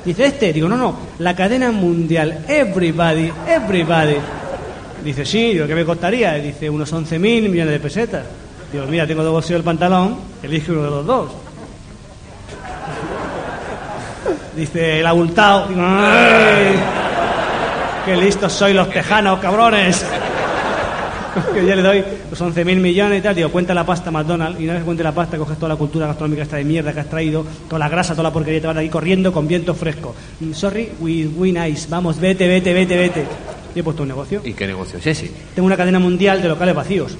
Dice, 0.04 0.24
¿este? 0.24 0.52
Digo, 0.52 0.68
no, 0.68 0.76
no, 0.76 0.96
la 1.20 1.36
cadena 1.36 1.70
mundial, 1.70 2.44
everybody, 2.48 3.30
everybody. 3.46 4.16
Dice, 5.04 5.24
sí, 5.24 5.52
digo, 5.52 5.68
¿qué 5.68 5.76
me 5.76 5.84
costaría? 5.84 6.32
Dice, 6.34 6.68
unos 6.68 6.92
11 6.92 7.20
mil 7.20 7.48
millones 7.48 7.72
de 7.74 7.78
pesetas. 7.78 8.24
Digo, 8.72 8.84
mira, 8.86 9.06
tengo 9.06 9.22
dos 9.22 9.30
bolsillos 9.32 9.58
del 9.58 9.64
pantalón, 9.64 10.16
elige 10.42 10.72
uno 10.72 10.82
de 10.82 10.90
los 10.90 11.06
dos. 11.06 11.30
Dice, 14.56 14.98
el 14.98 15.06
abultado. 15.06 15.68
Digo, 15.68 15.82
¡ay! 15.84 16.74
¡Qué 18.06 18.16
listos 18.16 18.52
sois 18.52 18.74
los 18.74 18.90
tejanos, 18.90 19.38
cabrones! 19.38 20.04
que 21.54 21.66
yo 21.66 21.74
le 21.74 21.82
doy 21.82 22.04
los 22.30 22.40
11 22.40 22.64
mil 22.64 22.80
millones 22.80 23.18
y 23.18 23.22
tal, 23.22 23.34
digo, 23.34 23.50
cuenta 23.50 23.74
la 23.74 23.84
pasta 23.84 24.10
McDonald's, 24.10 24.60
y 24.60 24.64
una 24.64 24.74
vez 24.74 24.82
que 24.82 24.86
cuente 24.86 25.02
la 25.02 25.12
pasta, 25.12 25.36
coges 25.38 25.56
toda 25.56 25.70
la 25.70 25.76
cultura 25.76 26.06
gastronómica 26.06 26.42
esta 26.42 26.56
de 26.56 26.64
mierda 26.64 26.92
que 26.92 27.00
has 27.00 27.08
traído, 27.08 27.44
toda 27.68 27.78
la 27.78 27.88
grasa, 27.88 28.14
toda 28.14 28.24
la 28.24 28.32
porquería, 28.32 28.60
te 28.60 28.66
vas 28.66 28.76
de 28.76 28.82
ahí 28.82 28.88
corriendo 28.88 29.32
con 29.32 29.46
viento 29.46 29.74
fresco. 29.74 30.14
Sorry, 30.52 30.90
we, 31.00 31.26
we 31.26 31.52
nice, 31.52 31.86
vamos, 31.88 32.18
vete, 32.18 32.46
vete, 32.46 32.72
vete, 32.72 32.96
vete. 32.96 33.26
Y 33.74 33.80
he 33.80 33.82
puesto 33.82 34.02
un 34.02 34.08
negocio. 34.08 34.40
¿Y 34.44 34.52
qué 34.52 34.66
negocio 34.66 34.98
es 34.98 35.06
ese? 35.06 35.30
Tengo 35.54 35.66
una 35.66 35.76
cadena 35.76 35.98
mundial 35.98 36.42
de 36.42 36.48
locales 36.48 36.74
vacíos. 36.74 37.16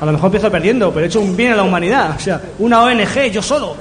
A 0.00 0.06
lo 0.06 0.12
mejor 0.12 0.26
empiezo 0.28 0.50
perdiendo, 0.50 0.92
pero 0.92 1.04
he 1.04 1.08
hecho 1.08 1.20
un 1.20 1.36
bien 1.36 1.52
a 1.52 1.56
la 1.56 1.62
humanidad. 1.62 2.16
O 2.16 2.20
sea, 2.20 2.40
una 2.58 2.82
ONG, 2.82 3.30
yo 3.30 3.42
solo. 3.42 3.76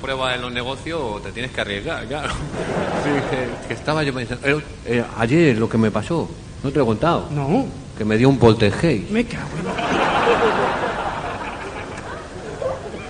pruebas 0.00 0.34
en 0.34 0.42
los 0.42 0.52
negocios 0.52 1.22
te 1.22 1.30
tienes 1.30 1.52
que 1.52 1.60
arriesgar, 1.60 2.04
claro. 2.06 2.30
Sí, 2.30 3.10
que, 3.30 3.68
que 3.68 3.74
estaba 3.74 4.02
yo 4.02 4.12
pensando... 4.12 4.48
eh, 4.48 4.62
eh, 4.86 5.04
ayer 5.18 5.56
lo 5.56 5.68
que 5.68 5.78
me 5.78 5.90
pasó, 5.90 6.28
no 6.62 6.70
te 6.70 6.76
lo 6.78 6.84
he 6.84 6.86
contado, 6.86 7.26
No, 7.30 7.66
que 7.96 8.04
me 8.04 8.16
dio 8.16 8.28
un 8.28 8.38
poltergeist. 8.38 9.10
me 9.10 9.24
cago 9.24 9.48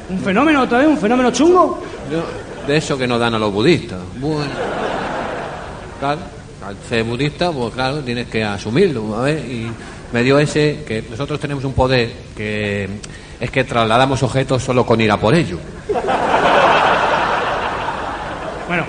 en... 0.08 0.16
¿Un 0.16 0.22
fenómeno 0.22 0.62
otra 0.62 0.78
vez? 0.78 0.88
¿Un 0.88 0.98
fenómeno 0.98 1.30
chungo? 1.30 1.82
Yo- 2.10 2.24
de 2.66 2.76
eso 2.76 2.96
que 2.98 3.06
nos 3.06 3.18
dan 3.18 3.34
a 3.34 3.38
los 3.38 3.52
budistas. 3.52 3.98
Bueno, 4.20 4.50
claro, 5.98 6.20
al 6.66 6.76
ser 6.88 7.04
budista, 7.04 7.50
pues 7.50 7.72
claro, 7.74 7.98
tienes 8.00 8.28
que 8.28 8.44
asumirlo, 8.44 9.16
a 9.16 9.22
ver, 9.22 9.38
y 9.38 9.70
me 10.12 10.22
dio 10.22 10.38
ese, 10.38 10.84
que 10.86 11.02
nosotros 11.10 11.40
tenemos 11.40 11.64
un 11.64 11.72
poder 11.72 12.12
que 12.36 12.88
es 13.40 13.50
que 13.50 13.64
trasladamos 13.64 14.22
objetos 14.22 14.62
solo 14.62 14.84
con 14.84 15.00
ir 15.00 15.10
a 15.10 15.16
por 15.16 15.34
ello. 15.34 15.58
Bueno, 18.68 18.84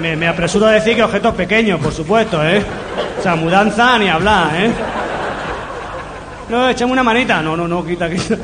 me, 0.00 0.14
me 0.14 0.28
apresuro 0.28 0.66
a 0.66 0.72
decir 0.72 0.94
que 0.94 1.02
objetos 1.02 1.34
pequeños, 1.34 1.80
por 1.80 1.92
supuesto, 1.92 2.44
¿eh? 2.46 2.62
Sea, 3.26 3.34
mudanza 3.34 3.98
ni 3.98 4.08
hablar, 4.08 4.54
¿eh? 4.54 4.70
No, 6.48 6.68
échame 6.68 6.92
una 6.92 7.02
manita. 7.02 7.42
No, 7.42 7.56
no, 7.56 7.66
no, 7.66 7.84
quita, 7.84 8.08
quita. 8.08 8.36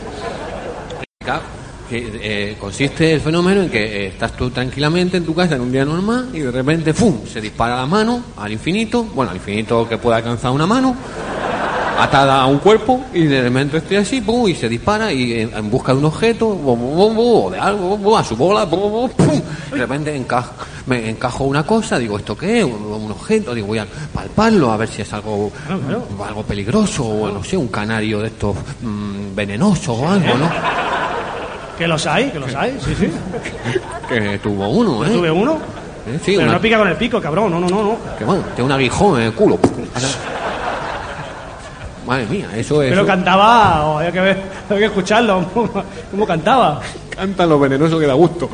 Eh, 1.89 2.57
consiste 2.59 3.13
el 3.13 3.21
fenómeno 3.21 3.63
en 3.63 3.71
que 3.71 3.79
eh, 3.81 4.07
estás 4.09 4.33
tú 4.33 4.51
tranquilamente 4.51 5.19
en 5.19 5.25
tu 5.25 5.37
casa 5.37 5.55
en 5.55 5.61
un 5.61 5.71
día 5.71 5.85
normal 5.85 6.31
y 6.33 6.41
de 6.41 6.51
repente, 6.51 6.95
¡fum!, 6.95 7.25
se 7.25 7.41
dispara 7.41 7.77
la 7.77 7.87
mano 7.87 8.25
al 8.37 8.51
infinito, 8.51 9.05
bueno, 9.05 9.31
al 9.31 9.37
infinito 9.37 9.89
que 9.89 9.99
pueda 9.99 10.17
alcanzar 10.17 10.51
una 10.51 10.67
mano, 10.67 10.97
atada 11.99 12.43
a 12.43 12.47
un 12.47 12.59
cuerpo 12.59 13.01
y 13.13 13.25
de 13.27 13.43
repente 13.43 13.77
estoy 13.79 13.97
así, 13.99 14.21
¡pum!, 14.21 14.49
y 14.49 14.55
se 14.55 14.69
dispara 14.69 15.13
y 15.13 15.41
en, 15.41 15.55
en 15.57 15.71
busca 15.71 15.93
de 15.93 15.99
un 15.99 16.05
objeto, 16.07 16.49
bum, 16.49 16.79
bum, 16.81 17.15
bum, 17.17 17.53
de 17.53 17.59
algo, 17.59 18.17
a 18.17 18.25
su 18.25 18.37
bola, 18.37 18.65
bum, 18.65 18.81
bum, 18.91 19.11
¡pum! 19.11 19.41
De 19.71 19.77
repente 19.79 20.15
encajo, 20.17 20.53
me 20.87 21.09
encajo 21.11 21.45
una 21.45 21.65
cosa, 21.65 21.99
digo, 21.99 22.19
¿esto 22.19 22.37
qué 22.37 22.59
es? 22.61 22.65
Un, 22.65 22.73
un 22.85 23.11
objeto, 23.13 23.55
digo, 23.55 23.69
voy 23.69 23.79
a 23.79 23.87
palparlo 24.15 24.73
a 24.73 24.77
ver 24.77 24.89
si 24.89 25.03
es 25.03 25.13
algo, 25.13 25.51
algo 26.27 26.43
peligroso 26.43 27.05
o 27.05 27.31
no 27.31 27.43
sé, 27.45 27.57
un 27.57 27.69
canario 27.69 28.21
de 28.21 28.29
estos 28.29 28.57
mm, 28.83 29.35
venenosos 29.35 29.97
o 29.99 30.09
algo, 30.09 30.35
¿no? 30.39 30.51
Que 31.79 31.87
los 31.89 32.07
hay, 32.07 32.31
que 32.31 32.39
los 32.39 32.55
hay, 32.55 32.79
sí, 32.85 32.95
sí. 32.99 33.09
Que 34.09 34.39
tuvo 34.39 34.69
uno, 34.69 35.05
¿eh? 35.07 35.11
Tuve 35.11 35.31
uno. 35.31 35.55
Eh, 36.07 36.19
Sí, 36.25 36.33
Pero 36.33 36.43
una- 36.49 36.53
no 36.55 36.61
pica 36.61 36.79
con 36.79 36.89
el 36.89 36.97
pico, 36.97 37.21
cabrón. 37.21 37.51
No, 37.51 37.61
no, 37.61 37.69
no, 37.69 37.83
no. 37.83 37.97
que 38.19 38.25
bueno, 38.25 38.43
tiene 38.57 38.65
un 38.65 38.73
aguijón 38.73 39.21
en 39.21 39.27
el 39.29 39.33
culo. 39.33 39.59
Madre 42.07 42.27
mía, 42.27 42.49
eso 42.57 42.83
es. 42.83 42.91
Pero 42.91 43.07
cantaba, 43.07 43.87
oh, 43.87 43.99
había 43.99 44.13
que 44.13 44.21
ver, 44.21 44.43
había 44.69 44.81
que 44.81 44.87
escucharlo. 44.87 45.45
¿Cómo 46.11 46.27
cantaba? 46.27 46.81
Canta 47.11 47.47
lo 47.47 47.59
venenoso 47.59 47.99
que 47.99 48.07
da 48.07 48.15
gusto. 48.15 48.49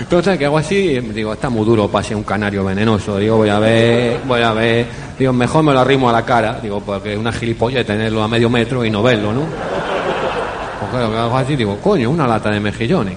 Entonces, 0.00 0.38
que 0.38 0.46
hago 0.46 0.58
así, 0.58 0.98
digo, 1.00 1.32
está 1.32 1.50
muy 1.50 1.64
duro 1.64 1.88
para 1.88 2.04
ser 2.04 2.16
un 2.16 2.22
canario 2.22 2.64
venenoso. 2.64 3.18
Digo, 3.18 3.36
voy 3.36 3.48
a 3.48 3.58
ver, 3.58 4.20
voy 4.24 4.42
a 4.42 4.52
ver. 4.52 4.86
Digo, 5.18 5.32
mejor 5.32 5.62
me 5.62 5.72
lo 5.72 5.80
arrimo 5.80 6.08
a 6.08 6.12
la 6.12 6.24
cara. 6.24 6.58
Digo, 6.62 6.80
porque 6.80 7.12
es 7.12 7.18
una 7.18 7.32
gilipollas 7.32 7.84
tenerlo 7.84 8.22
a 8.22 8.28
medio 8.28 8.48
metro 8.48 8.84
y 8.84 8.90
no 8.90 9.02
verlo, 9.02 9.32
¿no? 9.32 9.42
Pues 9.42 10.90
claro, 10.90 11.10
que 11.10 11.18
hago 11.18 11.36
así, 11.36 11.56
digo, 11.56 11.78
coño, 11.78 12.10
una 12.10 12.26
lata 12.26 12.50
de 12.50 12.60
mejillones. 12.60 13.16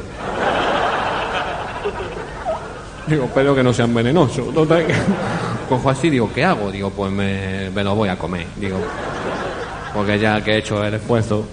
Digo, 3.07 3.25
espero 3.25 3.55
que 3.55 3.63
no 3.63 3.73
sean 3.73 3.93
venenosos. 3.93 4.53
Total, 4.53 4.85
que 4.85 4.93
cojo 5.77 5.89
así, 5.89 6.09
digo, 6.09 6.29
¿qué 6.33 6.43
hago? 6.45 6.71
Digo, 6.71 6.89
pues 6.91 7.11
me, 7.11 7.69
me 7.71 7.83
lo 7.83 7.95
voy 7.95 8.09
a 8.09 8.17
comer. 8.17 8.45
Digo, 8.57 8.77
porque 9.93 10.19
ya 10.19 10.43
que 10.43 10.51
he 10.53 10.57
hecho 10.59 10.83
el 10.83 10.93
esfuerzo, 10.95 11.45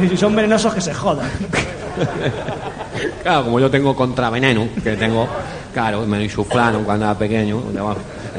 Y 0.00 0.08
si 0.08 0.16
son 0.16 0.34
venenosos, 0.34 0.74
que 0.74 0.80
se 0.80 0.94
jodan. 0.94 1.28
Claro, 3.22 3.44
como 3.44 3.60
yo 3.60 3.70
tengo 3.70 3.94
contraveneno, 3.94 4.68
que 4.82 4.96
tengo, 4.96 5.28
claro, 5.72 6.04
me 6.06 6.16
lo 6.18 6.24
insuflaron 6.24 6.82
cuando 6.84 7.04
era 7.04 7.16
pequeño. 7.16 7.62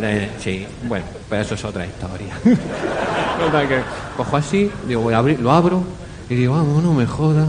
Eh, 0.02 0.30
Sí, 0.40 0.66
bueno, 0.84 1.06
pero 1.30 1.42
eso 1.44 1.54
es 1.56 1.64
otra 1.64 1.86
historia. 1.86 2.34
Que 3.70 3.80
cojo 4.18 4.36
así, 4.36 4.70
digo, 4.86 5.02
voy 5.02 5.14
a 5.14 5.20
abrir, 5.20 5.40
lo 5.40 5.52
abro 5.52 5.82
y 6.30 6.36
digo, 6.36 6.56
vamos, 6.56 6.84
no 6.84 6.94
me 6.94 7.06
jodas. 7.06 7.48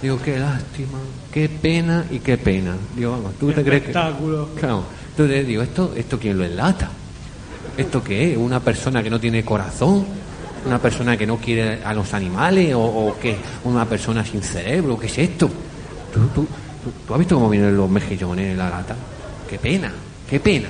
Digo, 0.00 0.18
qué 0.24 0.38
lástima, 0.38 0.98
qué 1.30 1.48
pena 1.48 2.04
y 2.10 2.20
qué 2.20 2.38
pena. 2.38 2.74
Digo, 2.96 3.10
vamos, 3.12 3.34
¿tú 3.38 3.52
te 3.52 3.62
crees 3.62 3.82
que.? 3.82 3.90
Espectáculo. 3.90 4.48
Claro, 4.58 4.84
entonces 5.16 5.46
digo, 5.46 5.62
¿esto, 5.62 5.92
¿esto 5.96 6.18
quién 6.18 6.36
lo 6.36 6.44
enlata? 6.44 6.88
¿Esto 7.76 8.02
qué 8.02 8.32
es? 8.32 8.36
¿Una 8.36 8.58
persona 8.58 9.00
que 9.00 9.10
no 9.10 9.20
tiene 9.20 9.44
corazón? 9.44 10.04
¿Una 10.66 10.80
persona 10.80 11.16
que 11.16 11.24
no 11.24 11.36
quiere 11.36 11.84
a 11.84 11.94
los 11.94 12.12
animales? 12.14 12.74
¿O, 12.74 12.80
o 12.80 13.16
qué? 13.20 13.36
¿Una 13.62 13.84
persona 13.84 14.24
sin 14.24 14.42
cerebro? 14.42 14.98
¿Qué 14.98 15.06
es 15.06 15.18
esto? 15.18 15.48
¿Tú, 16.12 16.20
tú, 16.34 16.46
tú, 16.82 16.92
tú 17.06 17.12
has 17.12 17.18
visto 17.20 17.36
cómo 17.36 17.48
vienen 17.48 17.76
los 17.76 17.88
mejillones 17.88 18.50
en 18.50 18.58
la 18.58 18.70
lata? 18.70 18.96
¡Qué 19.48 19.56
pena! 19.56 19.92
¡Qué 20.28 20.40
pena! 20.40 20.68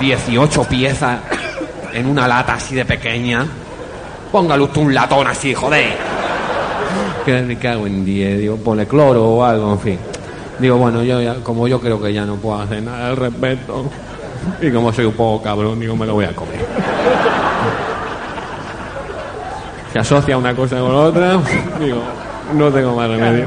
Dieciocho 0.00 0.64
piezas 0.64 1.20
en 1.92 2.06
una 2.06 2.26
lata 2.26 2.54
así 2.54 2.74
de 2.74 2.86
pequeña. 2.86 3.46
Póngale 4.32 4.62
usted 4.62 4.80
un 4.80 4.94
latón 4.94 5.26
así, 5.26 5.52
joder. 5.52 6.21
Que 7.24 7.40
me 7.42 7.56
cago 7.56 7.86
en 7.86 8.04
10, 8.04 8.38
digo, 8.40 8.56
pone 8.56 8.86
cloro 8.86 9.24
o 9.24 9.44
algo, 9.44 9.72
en 9.72 9.78
fin. 9.78 9.98
Digo, 10.58 10.76
bueno, 10.76 11.02
yo 11.02 11.20
ya- 11.20 11.36
como 11.36 11.68
yo 11.68 11.80
creo 11.80 12.00
que 12.00 12.12
ya 12.12 12.24
no 12.26 12.36
puedo 12.36 12.60
hacer 12.60 12.82
nada 12.82 13.08
al 13.08 13.16
respecto, 13.16 13.84
y 14.60 14.70
como 14.70 14.92
soy 14.92 15.04
un 15.06 15.12
poco 15.12 15.42
cabrón, 15.42 15.78
digo, 15.80 15.94
me 15.96 16.06
lo 16.06 16.14
voy 16.14 16.24
a 16.24 16.34
comer. 16.34 16.64
Se 19.92 19.98
asocia 19.98 20.38
una 20.38 20.54
cosa 20.54 20.80
con 20.80 20.94
otra, 20.94 21.38
digo, 21.80 22.02
no 22.54 22.70
tengo 22.70 22.94
más 22.96 23.08
remedio. 23.10 23.46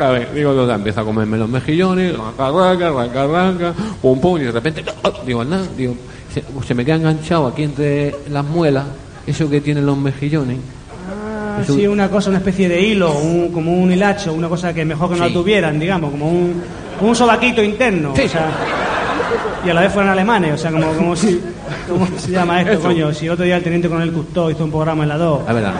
A 0.00 0.08
ver, 0.10 0.32
digo, 0.32 0.52
total, 0.54 0.76
empiezo 0.76 1.00
a 1.00 1.04
comerme 1.04 1.36
los 1.38 1.48
mejillones, 1.48 2.16
raca, 2.16 2.50
raca, 2.52 2.90
raca, 2.90 3.26
raca, 3.26 3.74
pum, 4.00 4.20
pum, 4.20 4.40
y 4.40 4.44
de 4.44 4.52
repente, 4.52 4.84
¡ah! 5.04 5.10
digo, 5.26 5.44
nada, 5.44 5.66
digo, 5.76 5.94
se, 6.32 6.42
se 6.66 6.74
me 6.74 6.84
queda 6.84 6.96
enganchado 6.96 7.48
aquí 7.48 7.64
entre 7.64 8.14
las 8.30 8.44
muelas, 8.44 8.84
eso 9.26 9.50
que 9.50 9.60
tienen 9.60 9.84
los 9.86 9.96
mejillones. 9.98 10.58
Ah, 11.58 11.62
Eso- 11.62 11.74
sí, 11.74 11.86
una 11.86 12.08
cosa, 12.08 12.30
una 12.30 12.38
especie 12.38 12.68
de 12.68 12.80
hilo, 12.80 13.12
un- 13.12 13.50
como 13.52 13.72
un 13.72 13.92
hilacho, 13.92 14.32
una 14.32 14.48
cosa 14.48 14.72
que 14.74 14.84
mejor 14.84 15.10
que 15.12 15.16
no 15.18 15.26
la 15.26 15.32
tuvieran, 15.32 15.78
digamos, 15.78 16.10
como 16.10 16.28
un, 16.30 16.62
como 16.98 17.10
un 17.10 17.16
sobaquito 17.16 17.62
interno. 17.62 18.12
Sí. 18.16 18.22
O 18.22 18.28
sea, 18.28 18.50
y 19.64 19.70
a 19.70 19.74
la 19.74 19.80
vez 19.82 19.92
fueran 19.92 20.12
alemanes, 20.12 20.54
o 20.54 20.58
sea, 20.58 20.70
como, 20.70 20.92
como 20.92 21.16
si. 21.16 21.40
¿Cómo 21.88 22.06
se 22.18 22.30
llama 22.30 22.60
esto, 22.60 22.72
Eso. 22.74 22.82
coño? 22.82 23.12
Si 23.12 23.28
otro 23.28 23.44
día 23.44 23.56
el 23.56 23.62
teniente 23.62 23.88
coronel 23.88 24.12
Custó 24.12 24.50
hizo 24.50 24.64
un 24.64 24.70
programa 24.70 25.02
en 25.02 25.08
la 25.10 25.16
2. 25.18 25.42
La 25.46 25.52
verdad. 25.52 25.74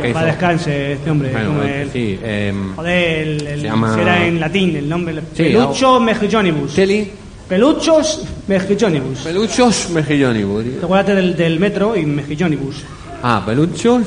Que 0.00 0.10
para 0.12 0.26
descanse 0.28 0.92
este 0.94 1.10
hombre. 1.10 1.30
Bueno, 1.32 1.48
como 1.48 1.62
el- 1.62 1.90
sí, 1.90 2.18
em, 2.22 2.74
Joder, 2.74 3.18
el, 3.28 3.46
el- 3.46 3.60
Se 3.60 3.66
llama- 3.66 3.94
si 3.94 4.00
era 4.00 4.24
en 4.26 4.40
latín 4.40 4.76
el 4.76 4.88
nombre. 4.88 5.14
Sí, 5.34 5.42
Pelucho 5.44 6.00
mejillonibus. 6.00 6.74
Teli, 6.74 7.10
Peluchos 7.48 8.24
mejillonibus. 8.46 9.18
peluchos 9.20 9.90
mejillonibus. 9.90 10.64
Te 10.78 10.84
acuérdate 10.84 11.14
del, 11.16 11.36
del 11.36 11.58
metro 11.60 11.96
y 11.96 12.06
mejillonibus. 12.06 12.76
Ah, 13.22 13.42
peluchos, 13.44 14.02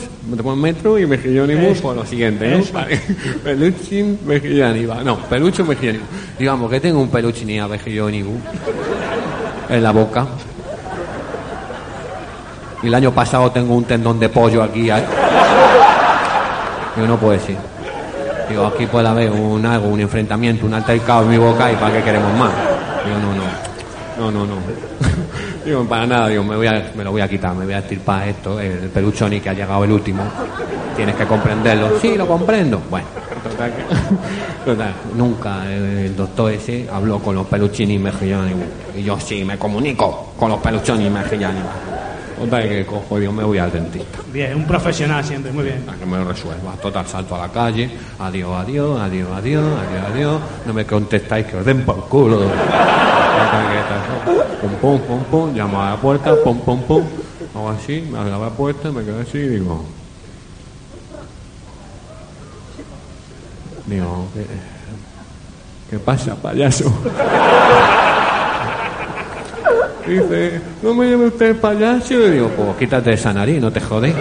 metro 0.58 0.98
y 0.98 1.06
mejillonibus 1.06 1.64
Eso. 1.66 1.82
por 1.84 1.96
lo 1.96 2.06
siguiente, 2.06 2.48
¿no? 2.50 2.58
Eso. 2.58 2.74
Vale. 2.74 3.00
Peluchin 3.44 4.20
mejillonibus. 4.26 5.04
No, 5.04 5.18
pelucho 5.18 5.64
mejillonibus. 5.66 6.08
Digamos 6.40 6.70
que 6.72 6.80
tengo 6.80 7.00
un 7.00 7.10
peluchin 7.10 7.50
y 7.52 7.60
a 7.60 7.68
mejillonibus 7.68 8.40
en 9.70 9.84
la 9.84 9.92
boca. 9.92 10.26
Y 12.82 12.88
el 12.88 12.94
año 12.96 13.12
pasado 13.14 13.52
tengo 13.52 13.76
un 13.76 13.84
tendón 13.86 14.20
de 14.20 14.30
pollo 14.30 14.64
aquí. 14.64 14.90
¿eh? 14.90 15.04
Digo, 16.96 17.08
no 17.08 17.18
puede 17.18 17.40
ser. 17.40 17.56
Digo, 18.50 18.66
aquí 18.66 18.86
puede 18.88 19.08
haber 19.08 19.32
un 19.32 19.66
algo, 19.66 19.88
un 19.88 20.00
enfrentamiento, 20.02 20.66
un 20.66 20.74
altercado 20.74 21.24
en 21.24 21.30
mi 21.30 21.38
boca 21.38 21.72
y 21.72 21.76
para 21.76 21.94
qué 21.94 22.04
queremos 22.04 22.34
más. 22.38 22.52
Digo, 23.06 23.18
no, 23.20 23.34
no. 23.36 23.73
No, 24.18 24.32
no, 24.32 24.46
no. 24.46 24.56
Digo, 25.66 25.86
para 25.86 26.06
nada, 26.06 26.28
digo, 26.28 26.44
me, 26.44 26.56
voy 26.58 26.68
a, 26.68 26.92
me 26.94 27.04
lo 27.04 27.12
voy 27.12 27.22
a 27.22 27.28
quitar, 27.28 27.56
me 27.56 27.64
voy 27.64 27.74
a 27.74 27.80
estirpar 27.80 28.28
esto, 28.28 28.60
el 28.60 28.90
peluchoni 28.90 29.40
que 29.40 29.50
ha 29.50 29.54
llegado 29.54 29.84
el 29.86 29.92
último. 29.92 30.24
Tienes 30.96 31.16
que 31.16 31.26
comprenderlo. 31.26 32.00
Sí, 32.02 32.16
lo 32.18 32.28
comprendo. 32.28 32.82
Bueno, 32.90 33.08
total, 34.66 34.94
nunca 35.16 35.66
el, 35.72 35.84
el 36.00 36.16
doctor 36.16 36.52
ese 36.52 36.88
habló 36.92 37.20
con 37.20 37.36
los 37.36 37.48
peluchini 37.48 37.98
mejillones. 37.98 38.56
Y 38.96 39.04
yo 39.04 39.18
sí, 39.20 39.46
me 39.46 39.58
comunico 39.58 40.34
con 40.38 40.50
los 40.50 40.60
peluchoni 40.60 41.10
mejillones. 41.10 41.64
Total, 42.40 42.68
que 42.68 42.86
cojo, 42.86 43.20
digo, 43.20 43.32
me 43.32 43.44
voy 43.44 43.58
al 43.58 43.72
dentista. 43.72 44.20
Bien, 44.32 44.56
un 44.56 44.66
profesional 44.66 45.24
siempre, 45.24 45.52
muy 45.52 45.66
bien. 45.66 45.86
A 45.88 45.94
que 45.96 46.06
me 46.06 46.18
lo 46.18 46.26
resuelva. 46.26 46.74
Total, 46.82 47.06
salto 47.08 47.36
a 47.36 47.48
la 47.48 47.50
calle. 47.50 47.90
Adiós, 48.20 48.52
adiós, 48.60 49.00
adiós, 49.00 49.30
adiós, 49.32 49.64
adiós, 49.64 50.06
adiós. 50.12 50.42
No 50.66 50.74
me 50.74 50.86
contestáis 50.86 51.46
que 51.46 51.58
os 51.58 51.66
den 51.66 51.86
por 51.86 52.08
culo. 52.10 52.42
Pum, 54.62 54.72
pum, 54.82 55.00
pum, 55.00 55.24
pum. 55.30 55.54
Llamo 55.54 55.82
a 55.82 55.92
la 55.92 55.98
puerta, 55.98 56.36
pum, 56.44 56.60
pum, 56.60 56.82
pum. 56.82 57.04
Hago 57.54 57.70
así, 57.70 58.02
me 58.10 58.18
abre 58.18 58.32
la 58.32 58.50
puerta, 58.50 58.92
me 58.92 59.04
quedo 59.04 59.22
así 59.22 59.38
y 59.38 59.48
digo... 59.48 59.86
Digo, 63.86 64.28
¿qué, 64.34 64.46
qué 65.90 66.00
pasa, 66.00 66.36
payaso? 66.36 66.92
Dice, 70.08 70.60
¿no 70.82 70.94
me 70.94 71.10
llame 71.10 71.26
usted 71.28 71.56
payaso? 71.56 72.20
Digo, 72.20 72.50
pues 72.50 72.78
quítate 72.78 73.14
esa 73.14 73.34
nariz, 73.34 73.62
no 73.62 73.72
te 73.72 73.80
jodes. 73.80 74.14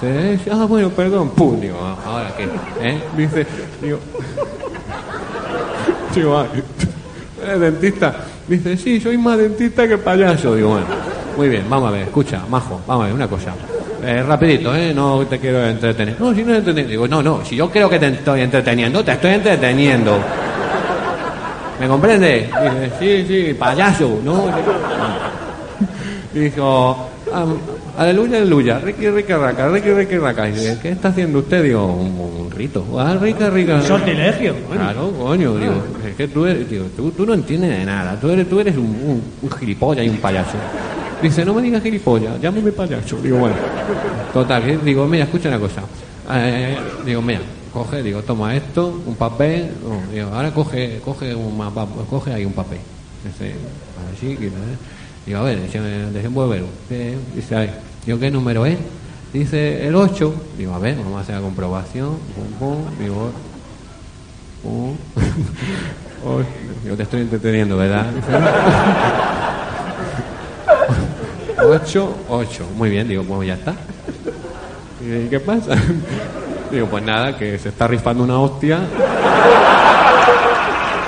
Dice, 0.00 0.34
"Eh, 0.34 0.38
ah, 0.52 0.66
bueno, 0.68 0.90
perdón. 0.90 1.30
Pum, 1.30 1.58
digo, 1.60 1.78
"Ah, 1.80 1.96
¿ahora 2.04 2.34
qué? 2.36 2.44
¿Eh? 2.88 3.00
Dice, 3.16 3.46
digo, 3.80 3.98
digo, 6.14 6.38
"Ay, 6.38 6.62
¿eres 7.42 7.60
dentista? 7.60 8.14
Dice, 8.46 8.76
sí, 8.76 9.00
soy 9.00 9.16
más 9.16 9.38
dentista 9.38 9.88
que 9.88 9.96
payaso. 9.98 10.54
Digo, 10.56 10.70
bueno, 10.70 10.86
muy 11.36 11.48
bien, 11.48 11.64
vamos 11.70 11.88
a 11.88 11.92
ver, 11.92 12.02
escucha, 12.02 12.42
majo, 12.50 12.80
vamos 12.86 13.04
a 13.04 13.06
ver, 13.06 13.14
una 13.14 13.28
cosa. 13.28 13.54
Eh, 14.04 14.22
rapidito, 14.26 14.74
¿eh? 14.74 14.92
No 14.92 15.24
te 15.26 15.38
quiero 15.38 15.64
entretener. 15.64 16.16
No, 16.18 16.34
si 16.34 16.42
no 16.42 16.52
entretener. 16.54 16.88
Digo, 16.90 17.06
no, 17.06 17.22
no, 17.22 17.44
si 17.44 17.54
yo 17.54 17.70
creo 17.70 17.88
que 17.88 18.00
te 18.00 18.08
estoy 18.08 18.40
entreteniendo, 18.40 19.04
te 19.04 19.12
estoy 19.12 19.30
entreteniendo. 19.34 20.18
¿Me 21.82 21.88
comprende? 21.88 22.48
Dice, 22.62 22.92
sí, 23.00 23.24
sí, 23.48 23.54
payaso, 23.54 24.20
¿no? 24.24 24.44
Dijo, 26.32 27.08
"Am- 27.32 27.56
aleluya, 27.98 28.36
aleluya, 28.38 28.78
riqui, 28.78 29.10
riqui, 29.10 29.32
raca, 29.32 29.68
riqui, 29.68 29.90
riqui, 29.92 30.16
raca. 30.16 30.44
Dice, 30.44 30.78
¿qué 30.80 30.90
está 30.90 31.08
haciendo 31.08 31.40
usted? 31.40 31.64
Digo, 31.64 31.84
un, 31.86 32.44
un 32.44 32.50
rito. 32.52 32.86
Ah, 33.00 33.16
rica, 33.20 33.50
rica. 33.50 33.82
Sortilegio. 33.82 34.54
bueno. 34.68 34.80
Claro, 34.84 35.10
coño, 35.10 35.56
digo, 35.56 35.74
es 36.08 36.14
que 36.14 36.28
tú 36.28 36.46
eres, 36.46 36.70
digo, 36.70 36.84
tú, 36.96 37.10
tú 37.10 37.26
no 37.26 37.34
entiendes 37.34 37.76
de 37.76 37.84
nada, 37.84 38.16
tú 38.20 38.30
eres, 38.30 38.48
tú 38.48 38.60
eres 38.60 38.76
un, 38.76 38.84
un, 38.84 39.22
un 39.42 39.50
gilipollas 39.50 40.06
y 40.06 40.08
un 40.08 40.18
payaso. 40.18 40.56
Dice, 41.20 41.44
no 41.44 41.52
me 41.52 41.62
digas 41.62 41.82
gilipollas, 41.82 42.40
llámame 42.40 42.70
payaso. 42.70 43.16
Digo, 43.20 43.38
bueno, 43.38 43.56
total, 44.32 44.78
digo, 44.84 45.04
mira, 45.08 45.24
escucha 45.24 45.48
una 45.48 45.58
cosa. 45.58 45.82
Eh, 46.32 46.76
digo, 47.04 47.20
mira, 47.20 47.40
coge, 47.72 48.02
digo, 48.02 48.22
toma 48.22 48.54
esto, 48.54 49.00
un 49.06 49.14
papel, 49.14 49.70
digo, 50.12 50.28
ahora 50.32 50.52
coge, 50.52 51.00
coge, 51.04 51.34
un 51.34 51.56
mapa, 51.56 51.86
coge 52.08 52.32
ahí 52.32 52.44
un 52.44 52.52
papel. 52.52 52.78
Dice, 53.24 53.54
así, 54.14 54.32
¿eh? 54.32 54.50
digo, 55.26 55.38
a 55.38 55.42
ver, 55.42 55.60
desenvuélvelo. 56.12 56.66
Dice, 57.34 57.56
ahí, 57.56 57.70
digo, 58.04 58.18
¿qué 58.18 58.30
número 58.30 58.66
es? 58.66 58.78
Dice, 59.32 59.86
el 59.86 59.94
8. 59.94 60.34
Digo, 60.58 60.74
a 60.74 60.78
ver, 60.78 60.96
vamos 60.96 61.18
a 61.18 61.20
hacer 61.20 61.36
la 61.36 61.40
comprobación. 61.40 62.18
Pum, 62.34 62.46
pum, 62.58 62.98
digo, 62.98 63.30
pum. 64.62 64.96
Yo 66.86 66.96
te 66.96 67.04
estoy 67.04 67.22
entreteniendo, 67.22 67.76
¿verdad? 67.76 68.06
Ocho, 71.64 72.14
ocho. 72.28 72.66
Muy 72.76 72.90
bien, 72.90 73.06
digo, 73.08 73.22
pues 73.22 73.46
ya 73.46 73.54
está. 73.54 73.74
¿Y 75.00 75.28
qué 75.28 75.38
pasa? 75.38 75.76
Digo, 76.72 76.86
pues 76.86 77.04
nada, 77.04 77.36
que 77.36 77.58
se 77.58 77.68
está 77.68 77.86
rifando 77.86 78.24
una 78.24 78.38
hostia. 78.38 78.80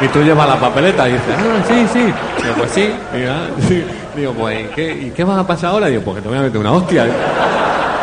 Y 0.01 0.09
tú 0.09 0.23
llevas 0.23 0.47
la 0.47 0.57
papeleta 0.57 1.09
y 1.09 1.13
dices, 1.13 1.35
ah, 1.39 1.65
sí, 1.67 1.87
sí. 1.91 2.01
Digo, 2.01 2.55
pues 2.59 2.71
sí. 2.73 2.91
Digo, 3.15 3.31
ah, 3.31 3.47
sí. 3.67 3.85
Digo, 4.15 4.33
pues, 4.33 4.61
¿y 4.61 4.65
qué, 4.75 4.93
¿y 4.93 5.11
qué 5.11 5.25
vas 5.25 5.39
a 5.39 5.47
pasar 5.47 5.71
ahora? 5.71 5.87
Digo, 5.87 6.03
porque 6.03 6.21
te 6.21 6.29
voy 6.29 6.37
a 6.37 6.43
meter 6.43 6.61
una 6.61 6.73
hostia. 6.73 7.07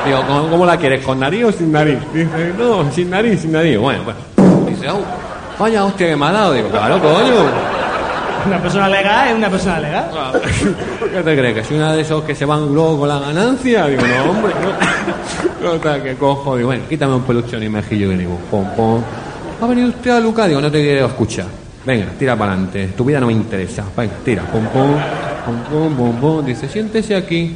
Digo, 0.05 0.23
¿cómo, 0.27 0.49
cómo 0.49 0.65
la 0.65 0.77
quieres? 0.77 1.05
¿Con 1.05 1.19
nariz 1.19 1.43
o 1.45 1.51
sin 1.51 1.71
nariz? 1.71 1.99
Dice, 2.11 2.53
no, 2.57 2.91
sin 2.91 3.11
nariz, 3.11 3.41
sin 3.41 3.51
nariz. 3.51 3.77
Bueno, 3.77 4.03
bueno. 4.03 4.19
Dice, 4.67 4.89
oh, 4.89 5.03
vaya 5.59 5.85
hostia 5.85 6.07
que 6.07 6.15
me 6.15 6.25
ha 6.25 6.31
dado. 6.31 6.53
Digo, 6.53 6.69
claro, 6.69 6.99
coño. 6.99 7.45
Una 8.47 8.59
persona 8.59 8.89
legal 8.89 9.27
es 9.27 9.35
una 9.35 9.49
persona 9.49 9.79
legal. 9.79 10.09
¿Qué 11.13 11.21
te 11.21 11.37
crees? 11.37 11.53
¿Que 11.53 11.63
soy 11.63 11.77
una 11.77 11.93
de 11.93 12.01
esos 12.01 12.23
que 12.23 12.33
se 12.33 12.45
van 12.45 12.73
luego 12.73 13.01
con 13.01 13.09
la 13.09 13.19
ganancia? 13.19 13.85
Digo, 13.85 14.01
no, 14.01 14.31
hombre, 14.31 14.53
no. 14.59 15.20
Total, 15.61 16.01
que 16.01 16.15
cojo, 16.15 16.57
digo, 16.57 16.69
bueno, 16.69 16.83
quítame 16.89 17.13
un 17.13 17.21
peluchón 17.21 17.61
y 17.61 17.69
mejillo 17.69 18.11
y 18.11 18.17
digo, 18.17 18.35
pom, 18.49 18.65
pom. 18.75 19.01
¿Ha 19.61 19.67
venido 19.67 19.89
usted 19.89 20.09
a 20.09 20.19
Luca? 20.19 20.47
Digo, 20.47 20.59
no 20.59 20.71
te 20.71 20.81
quiero 20.81 21.05
escuchar. 21.05 21.45
Venga, 21.85 22.07
tira 22.17 22.35
para 22.35 22.53
adelante, 22.53 22.87
tu 22.97 23.05
vida 23.05 23.19
no 23.19 23.27
me 23.27 23.33
interesa. 23.33 23.83
Venga, 23.95 24.13
tira, 24.25 24.43
pom, 24.43 24.65
pom, 24.65 24.95
pom, 25.71 25.95
pom, 25.95 26.15
pom. 26.19 26.45
Dice, 26.45 26.67
siéntese 26.67 27.15
aquí. 27.15 27.55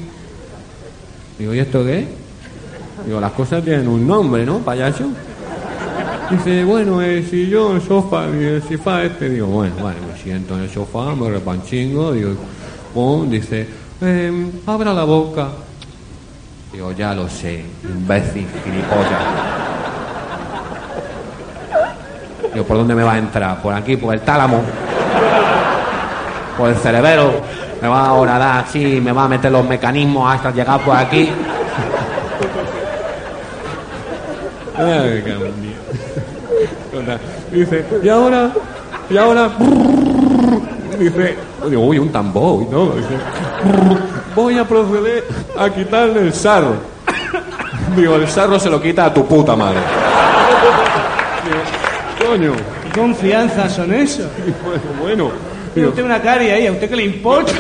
Digo, 1.40 1.54
¿y 1.56 1.60
esto 1.60 1.84
qué? 1.84 2.06
Digo, 3.08 3.20
las 3.20 3.32
cosas 3.32 3.64
tienen 3.64 3.88
un 3.88 4.06
nombre, 4.08 4.46
¿no, 4.46 4.60
payaso? 4.60 5.06
Dice, 6.30 6.64
bueno, 6.64 7.02
el 7.02 7.28
sillón, 7.28 7.78
el 7.78 7.82
sofá, 7.82 8.26
el 8.28 8.62
sofá 8.70 9.04
este. 9.04 9.30
Digo, 9.30 9.48
bueno, 9.48 9.76
vale, 9.82 9.98
me 10.12 10.22
siento 10.22 10.56
en 10.56 10.64
el 10.64 10.70
sofá, 10.70 11.16
me 11.16 11.30
repanchingo, 11.30 12.14
digo, 12.14 12.36
pum, 12.94 13.30
dice, 13.30 13.68
"Em, 14.00 14.52
abra 14.68 14.94
la 14.94 15.04
boca. 15.06 15.50
Digo, 16.76 16.92
ya 16.92 17.14
lo 17.14 17.30
sé, 17.30 17.64
imbécil, 17.86 18.46
gilipollas. 18.66 19.24
Digo, 22.52 22.66
¿por 22.66 22.76
dónde 22.76 22.94
me 22.94 23.02
va 23.02 23.14
a 23.14 23.18
entrar? 23.18 23.62
Por 23.62 23.74
aquí, 23.74 23.96
por 23.96 24.14
el 24.14 24.20
tálamo. 24.20 24.62
Por 26.58 26.72
el 26.72 26.76
cerebelo. 26.76 27.32
Me 27.82 27.88
va 27.88 28.10
a 28.10 28.26
dar 28.40 28.66
así, 28.66 29.00
me 29.00 29.14
va 29.14 29.24
a 29.24 29.28
meter 29.30 29.54
los 29.54 29.66
mecanismos 29.66 30.36
hasta 30.36 30.52
llegar 30.52 30.82
por 30.82 30.98
aquí. 30.98 31.30
Ay. 34.78 35.24
Dice, 37.54 37.86
y 38.04 38.10
ahora, 38.10 38.52
y 39.10 39.16
ahora, 39.16 39.50
dice, 41.00 41.38
digo, 41.70 41.86
uy, 41.86 42.00
un 42.00 42.12
tambor 42.12 42.70
todo. 42.70 42.96
Dice, 42.96 43.16
voy 44.36 44.58
a 44.58 44.68
proceder 44.68 45.24
a 45.58 45.70
quitarle 45.70 46.22
el 46.22 46.34
sarro. 46.34 46.76
Digo, 47.96 48.16
el 48.16 48.28
sarro 48.28 48.60
se 48.60 48.70
lo 48.70 48.82
quita 48.82 49.06
a 49.06 49.14
tu 49.14 49.26
puta 49.26 49.56
madre. 49.56 49.80
Digo, 52.20 52.30
coño, 52.30 52.52
¿Qué 52.84 53.00
confianza 53.00 53.70
son 53.70 53.94
esos? 53.94 54.28
bueno, 55.02 55.26
bueno. 55.26 55.32
Tiene 55.74 55.90
usted 55.90 56.04
una 56.04 56.22
caria 56.22 56.56
ahí, 56.56 56.68
¿a 56.68 56.72
usted 56.72 56.90
qué 56.90 56.96
le 56.96 57.04
importa? 57.04 57.54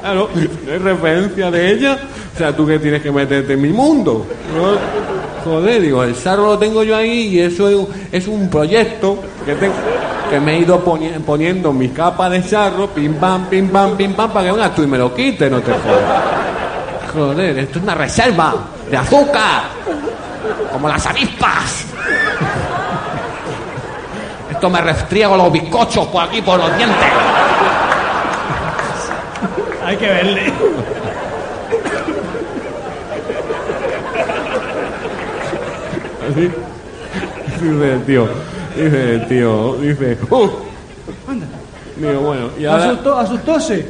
Claro, 0.00 0.30
es 0.36 0.82
referencia 0.82 1.50
de 1.50 1.72
ella. 1.72 1.98
O 2.32 2.38
sea, 2.38 2.54
tú 2.54 2.64
que 2.64 2.78
tienes 2.78 3.02
que 3.02 3.10
meterte 3.10 3.54
en 3.54 3.60
mi 3.60 3.70
mundo. 3.70 4.24
¿no? 4.56 5.05
Joder, 5.46 5.80
digo, 5.80 6.02
el 6.02 6.16
sarro 6.16 6.46
lo 6.46 6.58
tengo 6.58 6.82
yo 6.82 6.96
ahí 6.96 7.28
y 7.36 7.40
eso 7.40 7.68
es, 8.10 8.26
un- 8.26 8.48
proyecto 8.50 9.22
que, 10.28 10.40
me 10.40 10.54
he 10.56 10.58
ido 10.58 10.84
poni- 10.84 11.12
poniendo 11.24 11.72
mi 11.72 11.90
capa 11.90 12.28
de 12.28 12.42
sarro, 12.42 12.88
pim 12.88 13.14
pam, 13.14 13.46
pim 13.46 13.68
pam, 13.68 13.96
pim 13.96 14.12
pam, 14.12 14.30
para 14.32 14.46
que 14.46 14.52
vengas 14.52 14.74
tú 14.74 14.82
y 14.82 14.86
me 14.88 14.98
lo 14.98 15.14
quites, 15.14 15.48
no 15.48 15.60
te 15.60 15.70
jodas. 15.70 16.22
Joder, 17.14 17.58
esto 17.60 17.78
es 17.78 17.84
una 17.84 17.94
reserva 17.94 18.54
de 18.90 18.96
azúcar, 18.96 19.62
como 20.72 20.88
las 20.88 21.06
avispas. 21.06 21.84
Esto 24.50 24.68
me 24.68 24.80
restriego 24.80 25.36
los 25.36 25.52
bizcochos 25.52 26.08
por 26.08 26.24
aquí, 26.24 26.42
por 26.42 26.58
los 26.58 26.76
dientes. 26.76 27.06
Hay 29.84 29.96
que 29.96 30.06
verle. 30.08 30.52
Dice 36.36 37.92
el 37.94 38.02
tío, 38.04 38.28
dice 38.76 39.14
el 39.14 39.26
tío, 39.28 39.76
dice, 39.80 40.18
¡uh! 40.30 40.48
Digo, 41.96 42.20
bueno, 42.20 42.50
y 42.58 42.66
ahora 42.66 42.84
Asustó, 42.90 43.18
asustóse. 43.18 43.86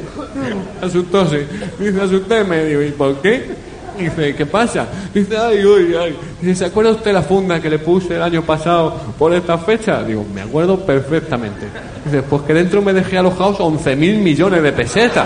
asustóse. 0.81 1.45
Dice, 1.77 2.01
asustéme. 2.01 2.63
Digo, 2.63 2.81
¿y 2.81 2.91
por 2.91 3.15
qué? 3.17 3.67
Dice, 3.99 4.33
¿qué 4.35 4.45
pasa? 4.45 4.87
Dice, 5.13 5.35
ay, 5.37 5.65
uy, 5.65 5.93
ay. 5.95 6.15
Dice, 6.41 6.55
¿se 6.55 6.65
acuerda 6.65 6.91
usted 6.91 7.11
la 7.11 7.23
funda 7.23 7.59
que 7.59 7.69
le 7.69 7.79
puse 7.79 8.15
el 8.15 8.21
año 8.21 8.43
pasado 8.43 8.95
por 9.17 9.33
esta 9.33 9.57
fecha? 9.57 10.01
Digo, 10.03 10.25
me 10.33 10.41
acuerdo 10.41 10.79
perfectamente. 10.85 11.65
Dice, 12.05 12.21
pues 12.23 12.43
que 12.43 12.53
dentro 12.53 12.81
me 12.81 12.93
dejé 12.93 13.17
alojados 13.17 13.59
11 13.59 13.95
mil 13.97 14.17
millones 14.19 14.63
de 14.63 14.71
pesetas. 14.71 15.25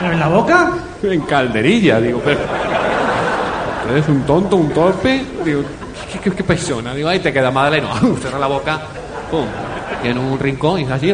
¿Pero 0.00 0.12
en 0.12 0.20
la 0.20 0.28
boca? 0.28 0.70
En 1.02 1.20
calderilla, 1.22 1.98
digo, 2.00 2.20
pero. 2.22 2.40
Eres 3.90 4.08
un 4.08 4.22
tonto, 4.22 4.56
un 4.56 4.70
torpe. 4.70 5.22
Digo, 5.44 5.62
¿qué, 6.12 6.18
qué, 6.18 6.30
qué 6.36 6.44
persona? 6.44 6.94
Digo, 6.94 7.08
ahí 7.08 7.18
te 7.18 7.32
queda 7.32 7.50
Madaleno. 7.50 7.88
Cierra 8.20 8.38
la 8.38 8.46
boca. 8.46 8.80
Pum. 9.30 9.44
Y 10.04 10.08
en 10.08 10.18
un 10.18 10.38
rincón, 10.38 10.80
y 10.80 10.84
así. 10.84 11.12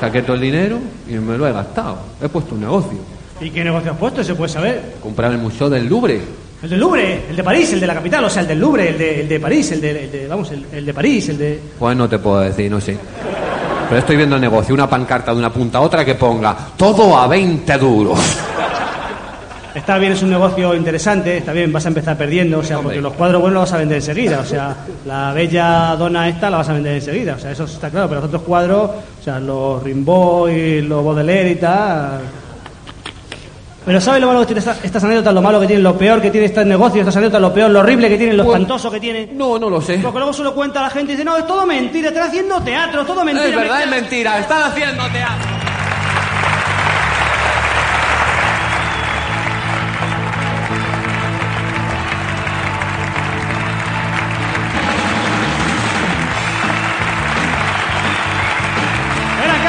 Saqué 0.00 0.22
todo 0.22 0.34
el 0.34 0.42
dinero 0.42 0.78
y 1.08 1.12
me 1.14 1.36
lo 1.38 1.46
he 1.46 1.52
gastado. 1.52 1.98
He 2.22 2.28
puesto 2.28 2.54
un 2.54 2.60
negocio. 2.62 2.98
¿Y 3.40 3.50
qué 3.50 3.64
negocio 3.64 3.92
has 3.92 3.98
puesto? 3.98 4.22
¿Se 4.24 4.34
puede 4.34 4.48
saber? 4.52 4.94
Comprar 5.02 5.32
el 5.32 5.38
Museo 5.38 5.68
del 5.70 5.86
Louvre. 5.86 6.20
El 6.62 6.70
del 6.70 6.80
Louvre, 6.80 7.24
el 7.28 7.36
de 7.36 7.44
París, 7.44 7.72
el 7.74 7.80
de 7.80 7.86
la 7.86 7.94
capital, 7.94 8.24
o 8.24 8.30
sea, 8.30 8.42
el 8.42 8.48
del 8.48 8.58
Louvre, 8.58 8.88
el 8.90 8.98
de, 8.98 9.20
el 9.20 9.28
de 9.28 9.40
París, 9.40 9.72
el 9.72 9.80
de, 9.82 10.04
el 10.04 10.12
de- 10.12 10.28
vamos, 10.28 10.50
el, 10.50 10.64
el 10.72 10.86
de 10.86 10.94
París, 10.94 11.28
el 11.28 11.36
de... 11.38 11.60
Pues 11.78 11.94
no 11.96 12.08
te 12.08 12.18
puedo 12.18 12.40
decir, 12.40 12.70
no 12.70 12.80
sé. 12.80 12.96
Pero 13.88 13.98
estoy 13.98 14.16
viendo 14.16 14.36
el 14.36 14.40
negocio, 14.40 14.74
una 14.74 14.88
pancarta 14.88 15.32
de 15.32 15.38
una 15.38 15.52
punta 15.52 15.76
a 15.78 15.80
otra 15.82 16.04
que 16.04 16.14
ponga 16.14 16.56
todo 16.76 17.18
a 17.18 17.26
20 17.26 17.76
duros. 17.76 18.18
Está 19.74 19.98
bien, 19.98 20.12
es 20.12 20.22
un 20.22 20.30
negocio 20.30 20.72
interesante, 20.74 21.38
está 21.38 21.52
bien, 21.52 21.72
vas 21.72 21.84
a 21.84 21.88
empezar 21.88 22.16
perdiendo, 22.16 22.60
o 22.60 22.62
sea, 22.62 22.78
porque 22.78 23.00
los 23.00 23.12
cuadros 23.14 23.40
buenos 23.42 23.54
los 23.60 23.70
vas 23.70 23.72
a 23.72 23.78
vender 23.78 23.96
enseguida, 23.96 24.38
o 24.40 24.44
sea, 24.44 24.76
la 25.04 25.32
bella 25.32 25.96
dona 25.98 26.28
esta 26.28 26.48
la 26.48 26.58
vas 26.58 26.68
a 26.68 26.74
vender 26.74 26.94
enseguida, 26.94 27.34
o 27.34 27.38
sea, 27.40 27.50
eso 27.50 27.64
está 27.64 27.90
claro, 27.90 28.08
pero 28.08 28.20
los 28.20 28.28
otros 28.28 28.42
cuadros, 28.42 28.90
o 29.20 29.22
sea, 29.24 29.40
los 29.40 29.82
Rimbaud 29.82 30.48
y 30.50 30.80
los 30.82 31.04
Baudelaire 31.04 31.50
y 31.50 31.54
tal... 31.56 32.20
Pero 33.84 34.00
¿sabes 34.00 34.18
lo 34.22 34.28
malo 34.28 34.40
que 34.40 34.46
tiene 34.46 34.60
esta- 34.60 34.76
estas 34.82 35.04
anécdotas, 35.04 35.34
lo 35.34 35.42
malo 35.42 35.60
que 35.60 35.66
tienen, 35.66 35.82
lo 35.82 35.98
peor 35.98 36.22
que 36.22 36.30
tiene 36.30 36.46
este 36.46 36.64
negocio, 36.64 37.00
estas 37.02 37.16
anécdotas, 37.16 37.42
lo 37.42 37.52
peor, 37.52 37.70
lo 37.70 37.80
horrible 37.80 38.08
que 38.08 38.16
tienen, 38.16 38.36
lo 38.38 38.44
Pues- 38.44 38.54
espantoso 38.60 38.90
que 38.90 38.98
tiene? 39.00 39.28
No, 39.34 39.58
no 39.58 39.68
lo 39.68 39.80
sé. 39.82 39.98
Porque 39.98 40.18
luego 40.20 40.32
solo 40.32 40.54
cuenta 40.54 40.80
la 40.80 40.88
gente 40.88 41.12
y 41.12 41.16
dice, 41.16 41.24
no, 41.24 41.36
es 41.36 41.46
todo 41.46 41.66
mentira, 41.66 42.08
están 42.08 42.28
haciendo 42.28 42.58
teatro, 42.62 43.04
todo 43.04 43.22
mentira. 43.24 43.46
Es 43.50 43.54
verdad, 43.56 43.82
es 43.82 43.90
mentira". 43.90 44.30
mentira. 44.30 44.38
Están 44.38 44.62
haciendo 44.62 45.02
teatro. 45.08 45.53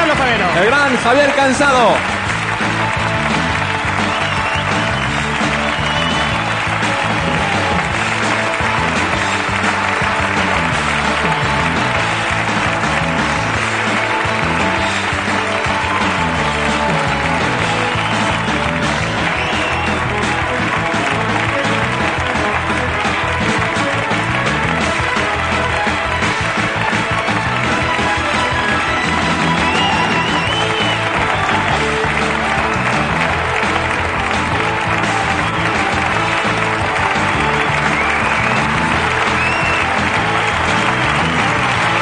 El 0.08 0.66
gran 0.66 0.96
Javier 0.98 1.34
Cansado. 1.34 2.15